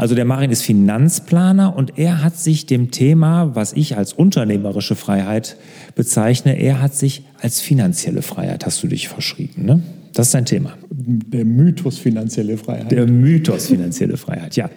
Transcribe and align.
Also 0.00 0.14
der 0.14 0.24
Marin 0.24 0.50
ist 0.50 0.62
Finanzplaner 0.62 1.76
und 1.76 1.98
er 1.98 2.24
hat 2.24 2.34
sich 2.34 2.64
dem 2.64 2.90
Thema, 2.90 3.54
was 3.54 3.74
ich 3.74 3.98
als 3.98 4.14
unternehmerische 4.14 4.94
Freiheit 4.94 5.58
bezeichne, 5.94 6.58
er 6.58 6.80
hat 6.80 6.94
sich 6.94 7.24
als 7.42 7.60
finanzielle 7.60 8.22
Freiheit, 8.22 8.64
hast 8.64 8.82
du 8.82 8.86
dich 8.86 9.08
verschrieben, 9.08 9.66
ne? 9.66 9.82
Das 10.14 10.28
ist 10.28 10.34
dein 10.34 10.46
Thema. 10.46 10.72
Der 10.88 11.44
Mythos 11.44 11.98
finanzielle 11.98 12.56
Freiheit. 12.56 12.90
Der 12.90 13.06
Mythos 13.06 13.66
finanzielle 13.66 14.16
Freiheit, 14.16 14.56
ja. 14.56 14.70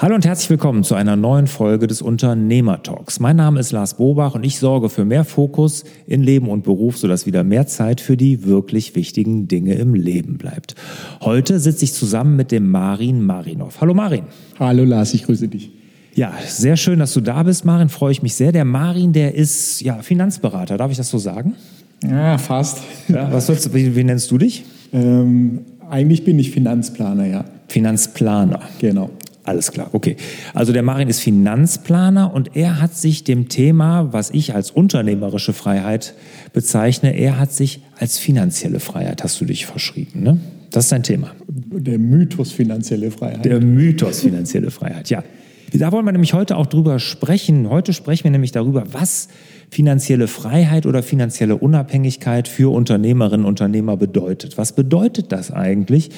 Hallo 0.00 0.14
und 0.14 0.24
herzlich 0.24 0.48
willkommen 0.48 0.84
zu 0.84 0.94
einer 0.94 1.16
neuen 1.16 1.48
Folge 1.48 1.88
des 1.88 2.02
Unternehmertalks. 2.02 3.18
Mein 3.18 3.34
Name 3.34 3.58
ist 3.58 3.72
Lars 3.72 3.94
Bobach 3.94 4.36
und 4.36 4.44
ich 4.44 4.60
sorge 4.60 4.90
für 4.90 5.04
mehr 5.04 5.24
Fokus 5.24 5.82
in 6.06 6.22
Leben 6.22 6.48
und 6.48 6.62
Beruf, 6.62 6.96
sodass 6.96 7.26
wieder 7.26 7.42
mehr 7.42 7.66
Zeit 7.66 8.00
für 8.00 8.16
die 8.16 8.44
wirklich 8.44 8.94
wichtigen 8.94 9.48
Dinge 9.48 9.74
im 9.74 9.94
Leben 9.94 10.38
bleibt. 10.38 10.76
Heute 11.20 11.58
sitze 11.58 11.84
ich 11.84 11.94
zusammen 11.94 12.36
mit 12.36 12.52
dem 12.52 12.70
Marin 12.70 13.26
Marinov. 13.26 13.80
Hallo 13.80 13.92
Marin. 13.92 14.22
Hallo 14.60 14.84
Lars, 14.84 15.14
ich 15.14 15.24
grüße 15.24 15.48
dich. 15.48 15.72
Ja, 16.14 16.32
sehr 16.46 16.76
schön, 16.76 17.00
dass 17.00 17.12
du 17.12 17.20
da 17.20 17.42
bist, 17.42 17.64
Marin. 17.64 17.88
Freue 17.88 18.12
ich 18.12 18.22
mich 18.22 18.36
sehr. 18.36 18.52
Der 18.52 18.64
Marin, 18.64 19.12
der 19.12 19.34
ist 19.34 19.80
ja 19.80 19.96
Finanzberater. 20.02 20.76
Darf 20.76 20.92
ich 20.92 20.96
das 20.96 21.10
so 21.10 21.18
sagen? 21.18 21.56
Ja, 22.04 22.38
fast. 22.38 22.84
Ja, 23.08 23.32
was 23.32 23.48
sollst, 23.48 23.74
wie, 23.74 23.96
wie 23.96 24.04
nennst 24.04 24.30
du 24.30 24.38
dich? 24.38 24.64
Ähm, 24.92 25.62
eigentlich 25.90 26.24
bin 26.24 26.38
ich 26.38 26.52
Finanzplaner, 26.52 27.26
ja. 27.26 27.44
Finanzplaner. 27.66 28.60
Genau. 28.78 29.10
Alles 29.48 29.72
klar, 29.72 29.88
okay. 29.92 30.16
Also 30.52 30.74
der 30.74 30.82
Marin 30.82 31.08
ist 31.08 31.20
Finanzplaner 31.20 32.34
und 32.34 32.54
er 32.54 32.82
hat 32.82 32.94
sich 32.94 33.24
dem 33.24 33.48
Thema, 33.48 34.12
was 34.12 34.28
ich 34.30 34.54
als 34.54 34.70
unternehmerische 34.70 35.54
Freiheit 35.54 36.12
bezeichne, 36.52 37.18
er 37.18 37.38
hat 37.38 37.50
sich 37.50 37.80
als 37.98 38.18
finanzielle 38.18 38.78
Freiheit, 38.78 39.24
hast 39.24 39.40
du 39.40 39.46
dich 39.46 39.64
verschrieben, 39.64 40.22
ne? 40.22 40.38
Das 40.70 40.84
ist 40.84 40.92
dein 40.92 41.02
Thema. 41.02 41.30
Der 41.48 41.98
Mythos 41.98 42.52
finanzielle 42.52 43.10
Freiheit. 43.10 43.46
Der 43.46 43.58
Mythos 43.62 44.20
finanzielle 44.20 44.70
Freiheit, 44.70 45.08
ja. 45.08 45.24
Da 45.72 45.92
wollen 45.92 46.04
wir 46.04 46.12
nämlich 46.12 46.34
heute 46.34 46.56
auch 46.58 46.66
drüber 46.66 46.98
sprechen. 46.98 47.70
Heute 47.70 47.94
sprechen 47.94 48.24
wir 48.24 48.30
nämlich 48.30 48.52
darüber, 48.52 48.84
was 48.92 49.28
finanzielle 49.70 50.28
Freiheit 50.28 50.84
oder 50.84 51.02
finanzielle 51.02 51.56
Unabhängigkeit 51.56 52.48
für 52.48 52.70
Unternehmerinnen 52.70 53.46
und 53.46 53.52
Unternehmer 53.52 53.96
bedeutet. 53.96 54.58
Was 54.58 54.74
bedeutet 54.74 55.32
das 55.32 55.50
eigentlich? 55.50 56.10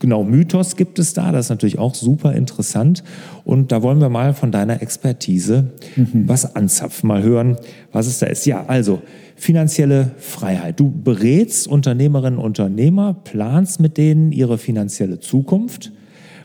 Genau, 0.00 0.24
Mythos 0.24 0.76
gibt 0.76 0.98
es 0.98 1.12
da, 1.12 1.30
das 1.30 1.46
ist 1.46 1.50
natürlich 1.50 1.78
auch 1.78 1.94
super 1.94 2.32
interessant. 2.32 3.04
Und 3.44 3.70
da 3.70 3.82
wollen 3.82 4.00
wir 4.00 4.08
mal 4.08 4.32
von 4.32 4.50
deiner 4.50 4.80
Expertise 4.82 5.72
mhm. 5.94 6.24
was 6.26 6.56
anzapfen, 6.56 7.06
mal 7.06 7.22
hören, 7.22 7.58
was 7.92 8.06
es 8.06 8.18
da 8.18 8.26
ist. 8.26 8.46
Ja, 8.46 8.64
also 8.66 9.02
finanzielle 9.36 10.10
Freiheit. 10.16 10.80
Du 10.80 10.90
berätst 10.90 11.68
Unternehmerinnen 11.68 12.38
und 12.38 12.46
Unternehmer, 12.46 13.14
planst 13.24 13.78
mit 13.78 13.98
denen 13.98 14.32
ihre 14.32 14.56
finanzielle 14.56 15.20
Zukunft. 15.20 15.92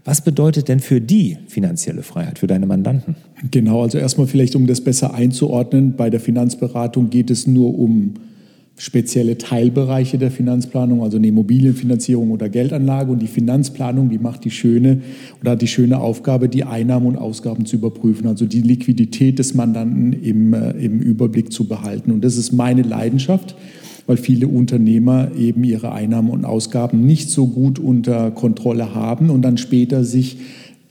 Was 0.03 0.21
bedeutet 0.21 0.67
denn 0.67 0.81
für 0.81 0.99
die 0.99 1.37
finanzielle 1.47 2.03
Freiheit, 2.03 2.39
für 2.39 2.47
deine 2.47 2.67
Mandanten? 2.67 3.15
Genau, 3.51 3.83
also 3.83 3.97
erstmal 3.97 4.27
vielleicht, 4.27 4.55
um 4.55 4.67
das 4.67 4.81
besser 4.81 5.13
einzuordnen, 5.13 5.95
bei 5.95 6.09
der 6.09 6.19
Finanzberatung 6.19 7.09
geht 7.09 7.31
es 7.31 7.47
nur 7.47 7.79
um 7.79 8.15
spezielle 8.77 9.37
Teilbereiche 9.37 10.17
der 10.17 10.31
Finanzplanung, 10.31 11.01
also 11.01 11.17
eine 11.17 11.27
Immobilienfinanzierung 11.27 12.31
oder 12.31 12.49
Geldanlage. 12.49 13.11
Und 13.11 13.21
die 13.21 13.27
Finanzplanung, 13.27 14.09
die 14.09 14.17
macht 14.17 14.43
die 14.43 14.51
schöne 14.51 15.01
oder 15.41 15.51
hat 15.51 15.61
die 15.61 15.67
schöne 15.67 15.99
Aufgabe, 15.99 16.49
die 16.49 16.65
Einnahmen 16.65 17.07
und 17.07 17.17
Ausgaben 17.17 17.65
zu 17.65 17.77
überprüfen, 17.77 18.27
also 18.27 18.45
die 18.45 18.61
Liquidität 18.61 19.39
des 19.39 19.53
Mandanten 19.53 20.11
im, 20.13 20.53
äh, 20.53 20.71
im 20.71 20.99
Überblick 20.99 21.53
zu 21.53 21.67
behalten. 21.67 22.11
Und 22.11 22.25
das 22.25 22.35
ist 22.35 22.51
meine 22.51 22.81
Leidenschaft, 22.81 23.55
weil 24.07 24.17
viele 24.17 24.49
Unternehmer 24.49 25.31
eben 25.37 25.63
ihre 25.63 25.93
Einnahmen 25.93 26.29
und 26.29 26.43
Ausgaben 26.43 27.05
nicht 27.05 27.29
so 27.29 27.47
gut 27.47 27.79
unter 27.79 28.31
Kontrolle 28.31 28.93
haben 28.93 29.29
und 29.29 29.41
dann 29.41 29.57
später 29.57 30.03
sich 30.03 30.37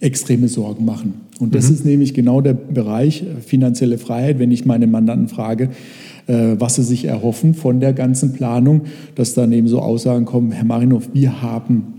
extreme 0.01 0.49
Sorgen 0.49 0.85
machen. 0.85 1.15
Und 1.39 1.55
das 1.55 1.69
mhm. 1.69 1.75
ist 1.75 1.85
nämlich 1.85 2.15
genau 2.15 2.41
der 2.41 2.55
Bereich 2.55 3.25
finanzielle 3.45 3.99
Freiheit, 3.99 4.39
wenn 4.39 4.51
ich 4.51 4.65
meine 4.65 4.87
Mandanten 4.87 5.29
frage, 5.29 5.71
äh, 6.27 6.57
was 6.59 6.77
sie 6.77 6.83
sich 6.83 7.05
erhoffen 7.05 7.55
von 7.55 7.81
der 7.81 7.93
ganzen 7.93 8.33
Planung, 8.33 8.83
dass 9.15 9.35
dann 9.35 9.53
eben 9.53 9.69
so 9.69 9.81
Aussagen 9.81 10.25
kommen, 10.25 10.53
Herr 10.53 10.65
Marinov, 10.65 11.09
wir 11.13 11.43
haben 11.43 11.95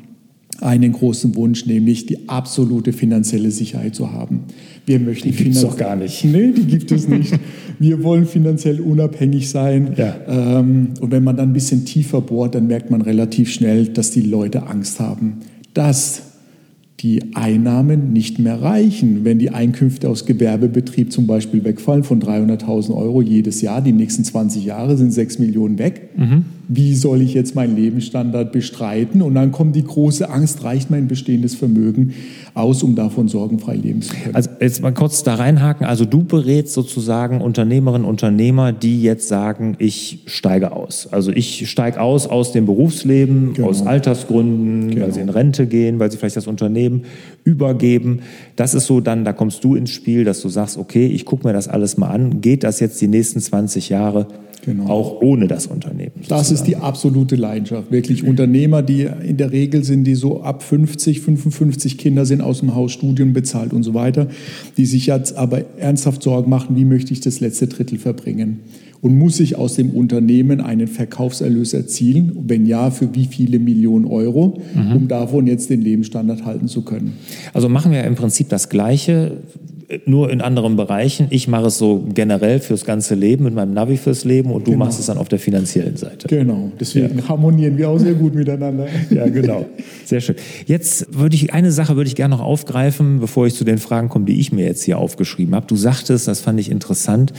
einen 0.61 0.93
großen 0.93 1.35
Wunsch, 1.35 1.65
nämlich 1.65 2.05
die 2.05 2.29
absolute 2.29 2.93
finanzielle 2.93 3.51
Sicherheit 3.51 3.95
zu 3.95 4.13
haben. 4.13 4.43
Wir 4.85 4.99
möchten 4.99 5.29
die 5.29 5.35
gibt 5.35 5.55
es 5.55 5.61
doch 5.61 5.77
gar 5.77 5.95
nicht. 5.95 6.23
Nee, 6.23 6.53
die 6.55 6.65
gibt 6.65 6.91
es 6.91 7.07
nicht. 7.07 7.33
Wir 7.79 8.03
wollen 8.03 8.25
finanziell 8.25 8.79
unabhängig 8.79 9.49
sein. 9.49 9.93
Ja. 9.97 10.15
Ähm, 10.27 10.89
und 11.01 11.11
wenn 11.11 11.23
man 11.23 11.35
dann 11.35 11.49
ein 11.49 11.53
bisschen 11.53 11.83
tiefer 11.83 12.21
bohrt, 12.21 12.55
dann 12.55 12.67
merkt 12.67 12.89
man 12.89 13.01
relativ 13.01 13.51
schnell, 13.51 13.87
dass 13.87 14.11
die 14.11 14.21
Leute 14.21 14.67
Angst 14.67 14.99
haben, 14.99 15.39
dass 15.73 16.21
die 17.01 17.35
Einnahmen 17.35 18.13
nicht 18.13 18.39
mehr 18.39 18.61
reichen. 18.61 19.25
Wenn 19.25 19.37
die 19.37 19.49
Einkünfte 19.49 20.09
aus 20.09 20.25
Gewerbebetrieb 20.25 21.11
zum 21.11 21.27
Beispiel 21.27 21.63
wegfallen 21.63 22.03
von 22.03 22.21
300.000 22.21 22.95
Euro 22.95 23.21
jedes 23.21 23.61
Jahr, 23.61 23.81
die 23.81 23.91
nächsten 23.91 24.23
20 24.23 24.63
Jahre 24.63 24.95
sind 24.95 25.11
6 25.11 25.39
Millionen 25.39 25.77
weg. 25.77 26.09
Mhm. 26.15 26.45
Wie 26.67 26.95
soll 26.95 27.21
ich 27.21 27.33
jetzt 27.33 27.55
meinen 27.55 27.75
Lebensstandard 27.75 28.51
bestreiten? 28.51 29.21
Und 29.21 29.35
dann 29.35 29.51
kommt 29.51 29.75
die 29.75 29.83
große 29.83 30.29
Angst, 30.29 30.63
reicht 30.63 30.91
mein 30.91 31.07
bestehendes 31.07 31.55
Vermögen 31.55 32.13
aus, 32.53 32.83
um 32.83 32.95
davon 32.95 33.27
sorgenfrei 33.27 33.75
leben 33.75 34.01
zu 34.01 34.13
können? 34.13 34.35
Also 34.35 34.49
jetzt 34.59 34.81
mal 34.81 34.93
kurz 34.93 35.23
da 35.23 35.35
reinhaken. 35.35 35.85
Also 35.85 36.05
du 36.05 36.23
berätst 36.23 36.73
sozusagen 36.73 37.41
Unternehmerinnen 37.41 38.05
und 38.05 38.15
Unternehmer, 38.15 38.71
die 38.71 39.01
jetzt 39.01 39.27
sagen, 39.27 39.75
ich 39.79 40.19
steige 40.25 40.71
aus. 40.71 41.07
Also 41.11 41.31
ich 41.31 41.69
steige 41.69 41.99
aus 41.99 42.27
aus 42.27 42.51
dem 42.51 42.65
Berufsleben, 42.65 43.53
genau. 43.53 43.69
aus 43.69 43.85
Altersgründen, 43.85 44.91
genau. 44.91 45.05
weil 45.05 45.13
sie 45.13 45.21
in 45.21 45.29
Rente 45.29 45.67
gehen, 45.67 45.99
weil 45.99 46.11
sie 46.11 46.17
vielleicht 46.17 46.37
das 46.37 46.47
Unternehmen 46.47 46.65
Unternehmen 46.65 47.03
übergeben. 47.43 48.21
Das 48.55 48.73
ist 48.73 48.87
so 48.87 49.01
dann, 49.01 49.23
da 49.23 49.33
kommst 49.33 49.63
du 49.63 49.75
ins 49.75 49.91
Spiel, 49.91 50.23
dass 50.23 50.41
du 50.41 50.49
sagst, 50.49 50.77
okay, 50.77 51.07
ich 51.07 51.25
gucke 51.25 51.47
mir 51.47 51.53
das 51.53 51.67
alles 51.67 51.97
mal 51.97 52.09
an. 52.09 52.41
Geht 52.41 52.63
das 52.63 52.79
jetzt 52.79 52.99
die 53.01 53.07
nächsten 53.07 53.39
20 53.39 53.89
Jahre? 53.89 54.27
Genau. 54.65 54.87
Auch 54.87 55.21
ohne 55.21 55.47
das 55.47 55.67
Unternehmen. 55.67 56.11
Sozusagen. 56.15 56.39
Das 56.39 56.51
ist 56.51 56.63
die 56.63 56.75
absolute 56.75 57.35
Leidenschaft. 57.35 57.91
Wirklich 57.91 58.23
Unternehmer, 58.23 58.81
die 58.81 59.03
in 59.23 59.37
der 59.37 59.51
Regel 59.51 59.83
sind, 59.83 60.05
die 60.05 60.15
so 60.15 60.41
ab 60.41 60.63
50, 60.63 61.21
55 61.21 61.97
Kinder 61.97 62.25
sind 62.25 62.41
aus 62.41 62.59
dem 62.59 62.73
Haus, 62.73 62.91
Studien 62.91 63.33
bezahlt 63.33 63.73
und 63.73 63.83
so 63.83 63.93
weiter, 63.93 64.27
die 64.77 64.85
sich 64.85 65.05
jetzt 65.07 65.37
aber 65.37 65.63
ernsthaft 65.77 66.23
Sorgen 66.23 66.49
machen, 66.49 66.75
wie 66.75 66.85
möchte 66.85 67.13
ich 67.13 67.19
das 67.19 67.39
letzte 67.39 67.67
Drittel 67.67 67.99
verbringen 67.99 68.61
und 69.05 69.19
muss 69.19 69.39
ich 69.39 69.55
aus 69.55 69.75
dem 69.75 69.91
Unternehmen 69.91 70.61
einen 70.61 70.87
Verkaufserlös 70.87 71.73
erzielen? 71.73 72.35
Wenn 72.47 72.65
ja, 72.65 72.89
für 72.89 73.13
wie 73.13 73.25
viele 73.25 73.59
Millionen 73.59 74.05
Euro, 74.05 74.59
mhm. 74.73 74.95
um 74.95 75.07
davon 75.07 75.45
jetzt 75.45 75.69
den 75.69 75.81
Lebensstandard 75.81 76.43
halten 76.43 76.67
zu 76.67 76.81
können? 76.81 77.13
Also 77.53 77.69
machen 77.69 77.91
wir 77.91 78.03
im 78.03 78.15
Prinzip 78.15 78.49
das 78.49 78.67
Gleiche 78.69 79.37
nur 80.05 80.31
in 80.31 80.41
anderen 80.41 80.75
Bereichen. 80.75 81.27
Ich 81.29 81.47
mache 81.47 81.67
es 81.67 81.77
so 81.77 82.03
generell 82.13 82.59
fürs 82.59 82.85
ganze 82.85 83.13
Leben 83.15 83.43
mit 83.45 83.53
meinem 83.53 83.73
Navi 83.73 83.97
fürs 83.97 84.25
Leben 84.25 84.51
und 84.51 84.65
du 84.67 84.71
Genau. 84.71 84.85
machst 84.85 84.99
es 84.99 85.05
dann 85.05 85.17
auf 85.17 85.29
der 85.29 85.39
finanziellen 85.39 85.95
Seite. 85.95 86.27
Genau, 86.27 86.71
deswegen 86.79 87.27
harmonieren 87.27 87.77
wir 87.77 87.89
auch 87.89 87.99
sehr 87.99 88.13
gut 88.15 88.33
miteinander. 88.35 88.87
Ja, 89.11 89.27
genau. 89.27 89.65
Sehr 90.05 90.19
schön. 90.21 90.35
Jetzt 90.65 91.07
würde 91.17 91.35
ich 91.35 91.53
eine 91.53 91.71
Sache 91.71 91.95
würde 91.95 92.07
ich 92.07 92.15
gerne 92.15 92.35
noch 92.35 92.43
aufgreifen, 92.43 93.19
bevor 93.19 93.45
ich 93.47 93.53
zu 93.53 93.63
den 93.63 93.77
Fragen 93.77 94.09
komme, 94.09 94.25
die 94.25 94.39
ich 94.39 94.51
mir 94.51 94.65
jetzt 94.65 94.83
hier 94.83 94.97
aufgeschrieben 94.97 95.53
habe. 95.55 95.67
Du 95.67 95.75
sagtest, 95.75 96.27
das 96.27 96.41
fand 96.41 96.59
ich 96.59 96.71
interessant, 96.71 97.33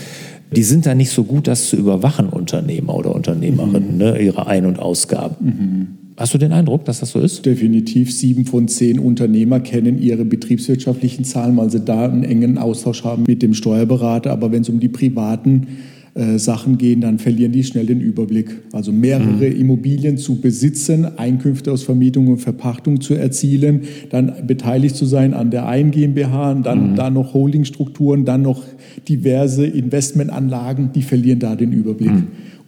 die 0.55 0.63
sind 0.63 0.85
da 0.85 0.95
nicht 0.95 1.11
so 1.11 1.25
gut, 1.25 1.47
das 1.47 1.67
zu 1.69 1.75
überwachen, 1.75 2.29
Unternehmer 2.29 2.95
oder 2.95 3.13
Unternehmerinnen, 3.13 3.97
ne, 3.97 4.17
ihre 4.19 4.47
Ein- 4.47 4.65
und 4.65 4.79
Ausgaben. 4.79 5.96
Hast 6.19 6.33
du 6.33 6.39
den 6.39 6.51
Eindruck, 6.51 6.83
dass 6.85 6.99
das 6.99 7.11
so 7.11 7.19
ist? 7.19 7.45
Definitiv 7.45 8.11
sieben 8.11 8.45
von 8.45 8.67
zehn 8.67 8.97
Unternehmer 8.97 9.59
kennen 9.59 10.01
ihre 10.01 10.25
betriebswirtschaftlichen 10.25 11.25
Zahlen, 11.25 11.55
weil 11.57 11.69
sie 11.69 11.81
da 11.81 12.05
einen 12.05 12.23
engen 12.23 12.57
Austausch 12.57 13.03
haben 13.03 13.25
mit 13.27 13.43
dem 13.43 13.53
Steuerberater. 13.53 14.31
Aber 14.31 14.51
wenn 14.51 14.63
es 14.63 14.69
um 14.69 14.79
die 14.79 14.89
privaten 14.89 15.67
äh, 16.15 16.39
Sachen 16.39 16.79
geht, 16.79 17.03
dann 17.03 17.19
verlieren 17.19 17.51
die 17.51 17.63
schnell 17.63 17.85
den 17.85 18.01
Überblick. 18.01 18.49
Also 18.73 18.91
mehrere 18.91 19.45
Immobilien 19.45 20.17
zu 20.17 20.41
besitzen, 20.41 21.05
Einkünfte 21.19 21.71
aus 21.71 21.83
Vermietung 21.83 22.29
und 22.29 22.39
Verpachtung 22.39 22.99
zu 22.99 23.13
erzielen, 23.13 23.81
dann 24.09 24.47
beteiligt 24.47 24.95
zu 24.95 25.05
sein 25.05 25.35
an 25.35 25.51
der 25.51 25.67
einen 25.67 25.91
GmbH, 25.91 26.53
und 26.53 26.65
dann 26.65 26.95
da 26.95 27.11
noch 27.11 27.35
Holdingstrukturen, 27.35 28.25
dann 28.25 28.41
noch 28.41 28.63
diverse 29.07 29.67
Investmentanlagen, 29.67 30.93
die 30.95 31.03
verlieren 31.03 31.37
da 31.37 31.55
den 31.55 31.73
Überblick 31.73 32.09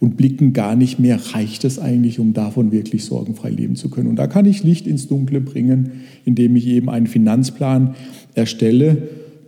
und 0.00 0.16
blicken 0.16 0.52
gar 0.54 0.76
nicht 0.76 0.98
mehr, 0.98 1.18
reicht 1.34 1.64
es 1.64 1.78
eigentlich, 1.78 2.18
um 2.18 2.32
davon 2.32 2.72
wirklich 2.72 3.04
sorgenfrei 3.04 3.50
leben 3.50 3.76
zu 3.76 3.90
können. 3.90 4.08
Und 4.08 4.16
da 4.16 4.26
kann 4.26 4.46
ich 4.46 4.64
Licht 4.64 4.86
ins 4.86 5.06
Dunkle 5.08 5.40
bringen, 5.40 5.90
indem 6.24 6.56
ich 6.56 6.66
eben 6.66 6.88
einen 6.88 7.06
Finanzplan 7.06 7.94
erstelle. 8.34 8.96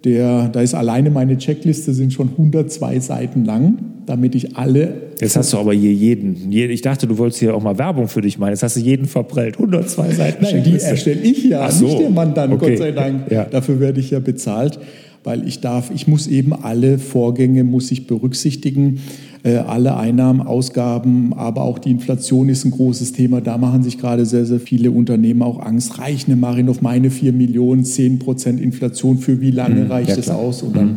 Der, 0.04 0.48
da 0.48 0.60
ist 0.60 0.74
alleine 0.74 1.10
meine 1.10 1.38
Checkliste 1.38 1.94
sind 1.94 2.12
schon 2.12 2.28
102 2.30 2.98
Seiten 3.00 3.44
lang, 3.44 3.78
damit 4.06 4.34
ich 4.34 4.56
alle 4.56 4.94
Jetzt 5.20 5.36
hast 5.36 5.52
du 5.52 5.58
aber 5.58 5.72
hier 5.72 5.92
jeden. 5.92 6.50
je- 6.50 6.66
Ich 6.66 6.82
dachte, 6.82 7.06
du 7.06 7.16
wolltest 7.16 7.38
hier 7.38 7.54
auch 7.54 7.62
mal 7.62 7.78
Werbung 7.78 8.08
für 8.08 8.20
dich 8.20 8.38
machen. 8.38 8.50
Jetzt 8.50 8.64
hast 8.64 8.74
du 8.76 8.80
jeden 8.80 9.06
verprellt. 9.06 9.54
102 9.56 10.10
Seiten. 10.14 10.42
Nein, 10.42 10.64
die 10.64 10.72
erstelle 10.72 11.20
ich 11.22 11.44
ja, 11.44 11.70
so. 11.70 11.84
nicht 11.86 12.00
der 12.00 12.10
Mandant, 12.10 12.52
Okay. 12.54 12.70
Gott 12.70 12.78
sei 12.78 12.90
Dank. 12.90 13.30
Ja. 13.30 13.44
Dafür 13.44 13.78
werde 13.78 14.00
ich 14.00 14.10
ja 14.10 14.18
bezahlt, 14.18 14.80
weil 15.22 15.46
ich 15.46 15.60
darf, 15.60 15.92
ich 15.94 16.08
muss 16.08 16.26
eben 16.26 16.52
alle 16.52 16.98
Vorgänge 16.98 17.62
muss 17.62 17.92
ich 17.92 18.08
berücksichtigen, 18.08 18.98
alle 19.44 19.96
Einnahmen, 19.96 20.40
Ausgaben, 20.40 21.32
aber 21.34 21.62
auch 21.62 21.78
die 21.80 21.90
Inflation 21.90 22.48
ist 22.48 22.64
ein 22.64 22.70
großes 22.70 23.12
Thema. 23.12 23.40
Da 23.40 23.58
machen 23.58 23.82
sich 23.82 23.98
gerade 23.98 24.24
sehr, 24.24 24.46
sehr 24.46 24.60
viele 24.60 24.92
Unternehmer 24.92 25.46
auch 25.46 25.60
Angst. 25.60 25.98
Reicht 25.98 26.28
eine 26.28 26.36
Marin 26.36 26.68
auf 26.68 26.80
meine 26.80 27.10
4 27.10 27.32
Millionen, 27.32 27.84
10 27.84 28.20
Prozent 28.20 28.60
Inflation, 28.60 29.18
für 29.18 29.40
wie 29.40 29.50
lange 29.50 29.90
reicht 29.90 30.10
ja, 30.10 30.16
es 30.16 30.26
klar. 30.26 30.38
aus? 30.38 30.62
Und 30.62 30.76
dann 30.76 30.96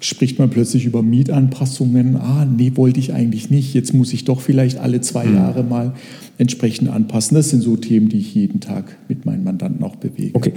spricht 0.00 0.38
man 0.38 0.50
plötzlich 0.50 0.84
über 0.84 1.02
Mietanpassungen. 1.02 2.16
Ah, 2.16 2.44
nee, 2.44 2.72
wollte 2.74 2.98
ich 3.00 3.12
eigentlich 3.12 3.50
nicht. 3.50 3.74
Jetzt 3.74 3.94
muss 3.94 4.12
ich 4.12 4.24
doch 4.24 4.40
vielleicht 4.40 4.78
alle 4.78 5.00
zwei 5.00 5.26
Jahre 5.26 5.62
mal 5.62 5.92
entsprechend 6.38 6.90
anpassen. 6.90 7.34
Das 7.34 7.50
sind 7.50 7.62
so 7.62 7.76
Themen, 7.76 8.08
die 8.08 8.18
ich 8.18 8.34
jeden 8.34 8.60
Tag 8.60 8.96
mit 9.08 9.24
meinen 9.24 9.44
Mandanten 9.44 9.82
auch 9.84 9.96
bewege. 9.96 10.34
Okay, 10.34 10.52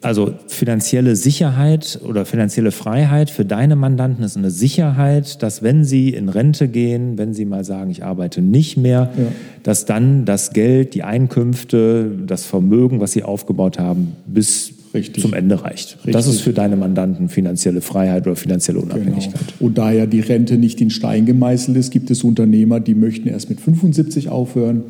also 0.00 0.32
finanzielle 0.46 1.16
Sicherheit 1.16 1.98
oder 2.08 2.24
finanzielle 2.24 2.70
Freiheit 2.70 3.30
für 3.30 3.44
deine 3.44 3.74
Mandanten 3.74 4.22
ist 4.24 4.36
eine 4.36 4.50
Sicherheit, 4.50 5.42
dass 5.42 5.62
wenn 5.62 5.84
sie 5.84 6.10
in 6.10 6.28
Rente 6.28 6.68
gehen, 6.68 7.18
wenn 7.18 7.34
sie 7.34 7.46
mal 7.46 7.64
sagen, 7.64 7.90
ich 7.90 8.04
arbeite 8.04 8.42
nicht 8.42 8.76
mehr, 8.76 9.10
Ja. 9.16 9.24
dass 9.64 9.86
dann 9.86 10.24
das 10.24 10.52
Geld, 10.52 10.94
die 10.94 11.02
Einkünfte, 11.02 12.10
das 12.26 12.44
Vermögen, 12.44 13.00
was 13.00 13.12
sie 13.12 13.22
aufgebaut 13.24 13.78
haben, 13.78 14.12
bis 14.26 14.72
Richtig. 14.94 15.22
zum 15.22 15.34
Ende 15.34 15.62
reicht. 15.62 15.98
Das 16.06 16.28
ist 16.28 16.40
für 16.40 16.52
deine 16.52 16.76
Mandanten 16.76 17.28
finanzielle 17.28 17.80
Freiheit 17.80 18.26
oder 18.26 18.36
finanzielle 18.36 18.80
Genau. 18.80 18.94
Unabhängigkeit. 18.94 19.54
Und 19.60 19.76
da 19.76 19.92
ja 19.92 20.06
die 20.06 20.20
Rente 20.20 20.56
nicht 20.56 20.80
in 20.80 20.90
Stein 20.90 21.26
gemeißelt 21.26 21.76
ist, 21.76 21.90
gibt 21.90 22.10
es 22.10 22.22
Unternehmer, 22.22 22.80
die 22.80 22.94
möchten 22.94 23.28
erst 23.28 23.50
mit 23.50 23.60
75 23.60 24.28
aufhören, 24.28 24.82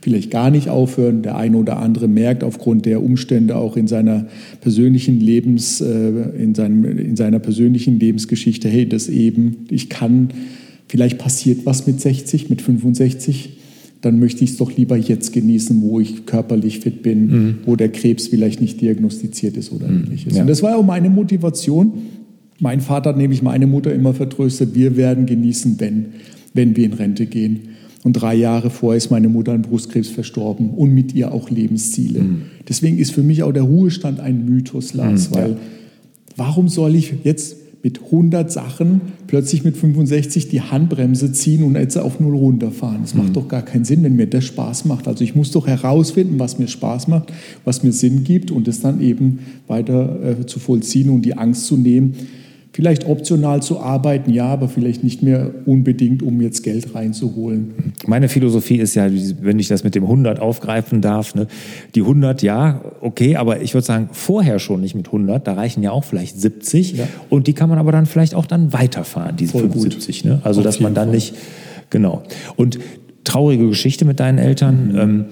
vielleicht 0.00 0.30
gar 0.30 0.50
nicht 0.50 0.68
aufhören. 0.68 1.22
Der 1.22 1.36
eine 1.36 1.56
oder 1.56 1.78
andere 1.78 2.06
merkt 2.08 2.44
aufgrund 2.44 2.86
der 2.86 3.02
Umstände 3.02 3.56
auch 3.56 3.76
in 3.76 3.88
seiner 3.88 4.26
persönlichen 4.60 5.20
Lebens, 5.20 5.80
äh, 5.80 6.10
in, 6.38 6.54
seinem, 6.54 6.84
in 6.84 7.16
seiner 7.16 7.40
persönlichen 7.40 7.98
Lebensgeschichte, 7.98 8.68
hey, 8.68 8.88
das 8.88 9.08
eben, 9.08 9.66
ich 9.70 9.88
kann, 9.88 10.28
vielleicht 10.86 11.18
passiert 11.18 11.66
was 11.66 11.86
mit 11.86 12.00
60, 12.00 12.48
mit 12.48 12.62
65. 12.62 13.57
Dann 14.00 14.20
möchte 14.20 14.44
ich 14.44 14.50
es 14.50 14.56
doch 14.56 14.76
lieber 14.76 14.96
jetzt 14.96 15.32
genießen, 15.32 15.82
wo 15.82 15.98
ich 15.98 16.24
körperlich 16.24 16.78
fit 16.80 17.02
bin, 17.02 17.58
wo 17.64 17.74
der 17.74 17.88
Krebs 17.90 18.28
vielleicht 18.28 18.60
nicht 18.60 18.80
diagnostiziert 18.80 19.56
ist 19.56 19.72
oder 19.72 19.88
ähnliches. 19.88 20.34
Ja. 20.36 20.42
Und 20.42 20.48
das 20.48 20.62
war 20.62 20.76
auch 20.76 20.84
meine 20.84 21.10
Motivation. 21.10 21.92
Mein 22.60 22.80
Vater 22.80 23.10
hat 23.10 23.16
nämlich 23.16 23.42
meine 23.42 23.66
Mutter 23.66 23.92
immer 23.92 24.14
vertröstet, 24.14 24.74
wir 24.74 24.96
werden 24.96 25.26
genießen, 25.26 25.76
wenn, 25.78 26.06
wenn 26.54 26.76
wir 26.76 26.84
in 26.84 26.92
Rente 26.92 27.26
gehen. 27.26 27.60
Und 28.04 28.12
drei 28.12 28.34
Jahre 28.36 28.70
vorher 28.70 28.96
ist 28.96 29.10
meine 29.10 29.28
Mutter 29.28 29.52
an 29.52 29.62
Brustkrebs 29.62 30.08
verstorben 30.08 30.70
und 30.70 30.94
mit 30.94 31.14
ihr 31.14 31.32
auch 31.32 31.50
Lebensziele. 31.50 32.24
Deswegen 32.68 32.98
ist 32.98 33.10
für 33.12 33.22
mich 33.24 33.42
auch 33.42 33.52
der 33.52 33.64
Ruhestand 33.64 34.20
ein 34.20 34.44
Mythos, 34.44 34.94
Lars, 34.94 35.30
Mhm, 35.30 35.36
ja. 35.36 35.42
weil 35.42 35.56
warum 36.36 36.68
soll 36.68 36.94
ich 36.94 37.12
jetzt 37.24 37.56
mit 37.88 38.04
100 38.04 38.52
Sachen 38.52 39.00
plötzlich 39.28 39.64
mit 39.64 39.78
65 39.78 40.48
die 40.48 40.60
Handbremse 40.60 41.32
ziehen 41.32 41.62
und 41.62 41.74
jetzt 41.74 41.96
auf 41.96 42.20
Null 42.20 42.36
runterfahren? 42.36 42.98
Das 43.00 43.14
Mhm. 43.14 43.22
macht 43.22 43.36
doch 43.36 43.48
gar 43.48 43.62
keinen 43.62 43.86
Sinn, 43.86 44.02
wenn 44.02 44.14
mir 44.14 44.26
das 44.26 44.44
Spaß 44.44 44.84
macht. 44.84 45.08
Also 45.08 45.24
ich 45.24 45.34
muss 45.34 45.52
doch 45.52 45.66
herausfinden, 45.66 46.38
was 46.38 46.58
mir 46.58 46.68
Spaß 46.68 47.08
macht, 47.08 47.32
was 47.64 47.82
mir 47.82 47.92
Sinn 47.92 48.24
gibt 48.24 48.50
und 48.50 48.68
das 48.68 48.80
dann 48.80 49.00
eben 49.00 49.38
weiter 49.68 50.40
äh, 50.40 50.46
zu 50.46 50.58
vollziehen 50.58 51.08
und 51.08 51.22
die 51.22 51.34
Angst 51.34 51.64
zu 51.64 51.78
nehmen. 51.78 52.14
Vielleicht 52.72 53.06
optional 53.08 53.60
zu 53.62 53.80
arbeiten, 53.80 54.30
ja, 54.32 54.46
aber 54.46 54.68
vielleicht 54.68 55.02
nicht 55.02 55.22
mehr 55.22 55.50
unbedingt, 55.66 56.22
um 56.22 56.40
jetzt 56.40 56.62
Geld 56.62 56.94
reinzuholen. 56.94 57.94
Meine 58.06 58.28
Philosophie 58.28 58.76
ist 58.76 58.94
ja, 58.94 59.08
wenn 59.40 59.58
ich 59.58 59.68
das 59.68 59.84
mit 59.84 59.94
dem 59.94 60.04
100 60.04 60.38
aufgreifen 60.38 61.00
darf, 61.00 61.34
ne, 61.34 61.46
die 61.94 62.00
100, 62.02 62.42
ja, 62.42 62.80
okay, 63.00 63.36
aber 63.36 63.62
ich 63.62 63.74
würde 63.74 63.84
sagen, 63.86 64.10
vorher 64.12 64.58
schon 64.58 64.80
nicht 64.82 64.94
mit 64.94 65.06
100, 65.06 65.46
da 65.46 65.54
reichen 65.54 65.82
ja 65.82 65.90
auch 65.92 66.04
vielleicht 66.04 66.38
70 66.40 66.92
Ja. 66.98 67.08
und 67.30 67.46
die 67.46 67.52
kann 67.54 67.68
man 67.68 67.78
aber 67.78 67.90
dann 67.90 68.06
vielleicht 68.06 68.34
auch 68.34 68.46
dann 68.46 68.72
weiterfahren, 68.72 69.36
diese 69.36 69.52
Voll 69.52 69.62
gut. 69.62 69.72
75. 69.82 70.24
Ne? 70.24 70.40
Also, 70.44 70.60
Auf 70.60 70.64
dass 70.64 70.78
man 70.78 70.94
dann 70.94 71.06
Fall. 71.08 71.14
nicht, 71.16 71.34
genau. 71.90 72.22
Und 72.56 72.78
traurige 73.24 73.66
Geschichte 73.68 74.04
mit 74.04 74.20
deinen 74.20 74.38
Eltern, 74.38 74.88
Mhm. 74.92 74.98
ähm, 74.98 75.24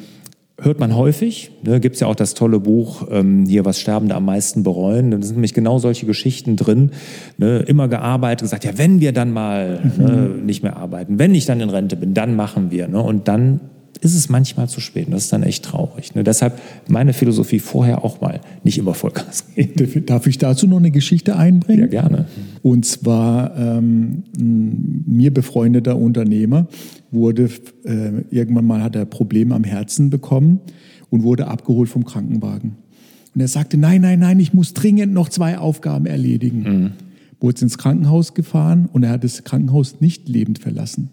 hört 0.59 0.81
man 0.81 0.97
häufig. 0.97 1.51
Ne, 1.65 1.81
Gibt 1.81 1.97
es 1.97 2.01
ja 2.01 2.07
auch 2.07 2.15
das 2.15 2.35
tolle 2.35 2.61
Buch 2.61 3.07
ähm, 3.11 3.47
hier, 3.47 3.65
was 3.65 3.81
Sterbende 3.81 4.15
am 4.15 4.25
meisten 4.25 4.63
bereuen. 4.63 5.11
Da 5.11 5.21
sind 5.21 5.37
nämlich 5.37 5.55
genau 5.55 5.79
solche 5.79 6.07
Geschichten 6.07 6.57
drin. 6.57 6.93
Ne, 7.39 7.59
immer 7.59 7.89
gearbeitet, 7.89 8.43
gesagt, 8.43 8.65
ja, 8.65 8.79
wenn 8.79 9.01
wir 9.01 9.13
dann 9.13 9.33
mal 9.33 9.81
ne, 9.99 10.31
nicht 10.43 10.63
mehr 10.63 10.77
arbeiten, 10.77 11.19
wenn 11.19 11.35
ich 11.35 11.47
dann 11.47 11.61
in 11.61 11.69
Rente 11.69 11.97
bin, 11.97 12.15
dann 12.15 12.37
machen 12.37 12.71
wir. 12.71 12.89
Ne? 12.89 13.03
Und 13.03 13.29
dann 13.29 13.61
ist 14.01 14.15
es 14.15 14.29
manchmal 14.29 14.69
zu 14.69 14.81
spät. 14.81 15.07
Und 15.07 15.13
das 15.13 15.25
ist 15.25 15.33
dann 15.33 15.43
echt 15.43 15.65
traurig. 15.65 16.15
Ne? 16.15 16.25
Deshalb 16.25 16.61
meine 16.89 17.13
Philosophie 17.13 17.59
vorher 17.59 18.05
auch 18.05 18.21
mal 18.21 18.41
nicht 18.63 18.79
immer 18.79 18.95
Vollgas 18.95 19.45
geben. 19.55 20.07
Darf 20.07 20.27
ich 20.27 20.39
dazu 20.39 20.67
noch 20.67 20.79
eine 20.79 20.91
Geschichte 20.91 21.37
einbringen? 21.37 21.81
Ja, 21.81 21.87
gerne. 21.87 22.27
Und 22.63 22.85
zwar 22.85 23.57
ähm, 23.57 24.25
ein 24.39 25.05
mir 25.07 25.33
befreundeter 25.33 25.97
Unternehmer 25.97 26.67
wurde 27.17 27.51
äh, 27.85 28.23
irgendwann 28.31 28.67
mal 28.67 28.83
hat 28.83 28.95
er 28.95 29.05
Probleme 29.05 29.55
am 29.55 29.65
Herzen 29.65 30.11
bekommen 30.11 30.61
und 31.11 31.23
wurde 31.25 31.49
abgeholt 31.49 31.89
vom 31.89 32.05
Krankenwagen. 32.05 32.77
Und 33.35 33.41
er 33.41 33.49
sagte, 33.49 33.77
nein, 33.77 34.01
nein, 34.01 34.21
nein, 34.21 34.39
ich 34.41 34.55
muss 34.55 34.73
dringend 34.73 35.13
noch 35.13 35.29
zwei 35.29 35.59
Aufgaben 35.59 36.07
erledigen. 36.07 36.93
Wurde 37.41 37.61
ins 37.63 37.77
Krankenhaus 37.77 38.33
gefahren 38.33 38.89
und 38.93 39.03
er 39.03 39.11
hat 39.11 39.25
das 39.25 39.45
Krankenhaus 39.45 40.01
nicht 40.01 40.29
lebend 40.29 40.59
verlassen. 40.59 41.11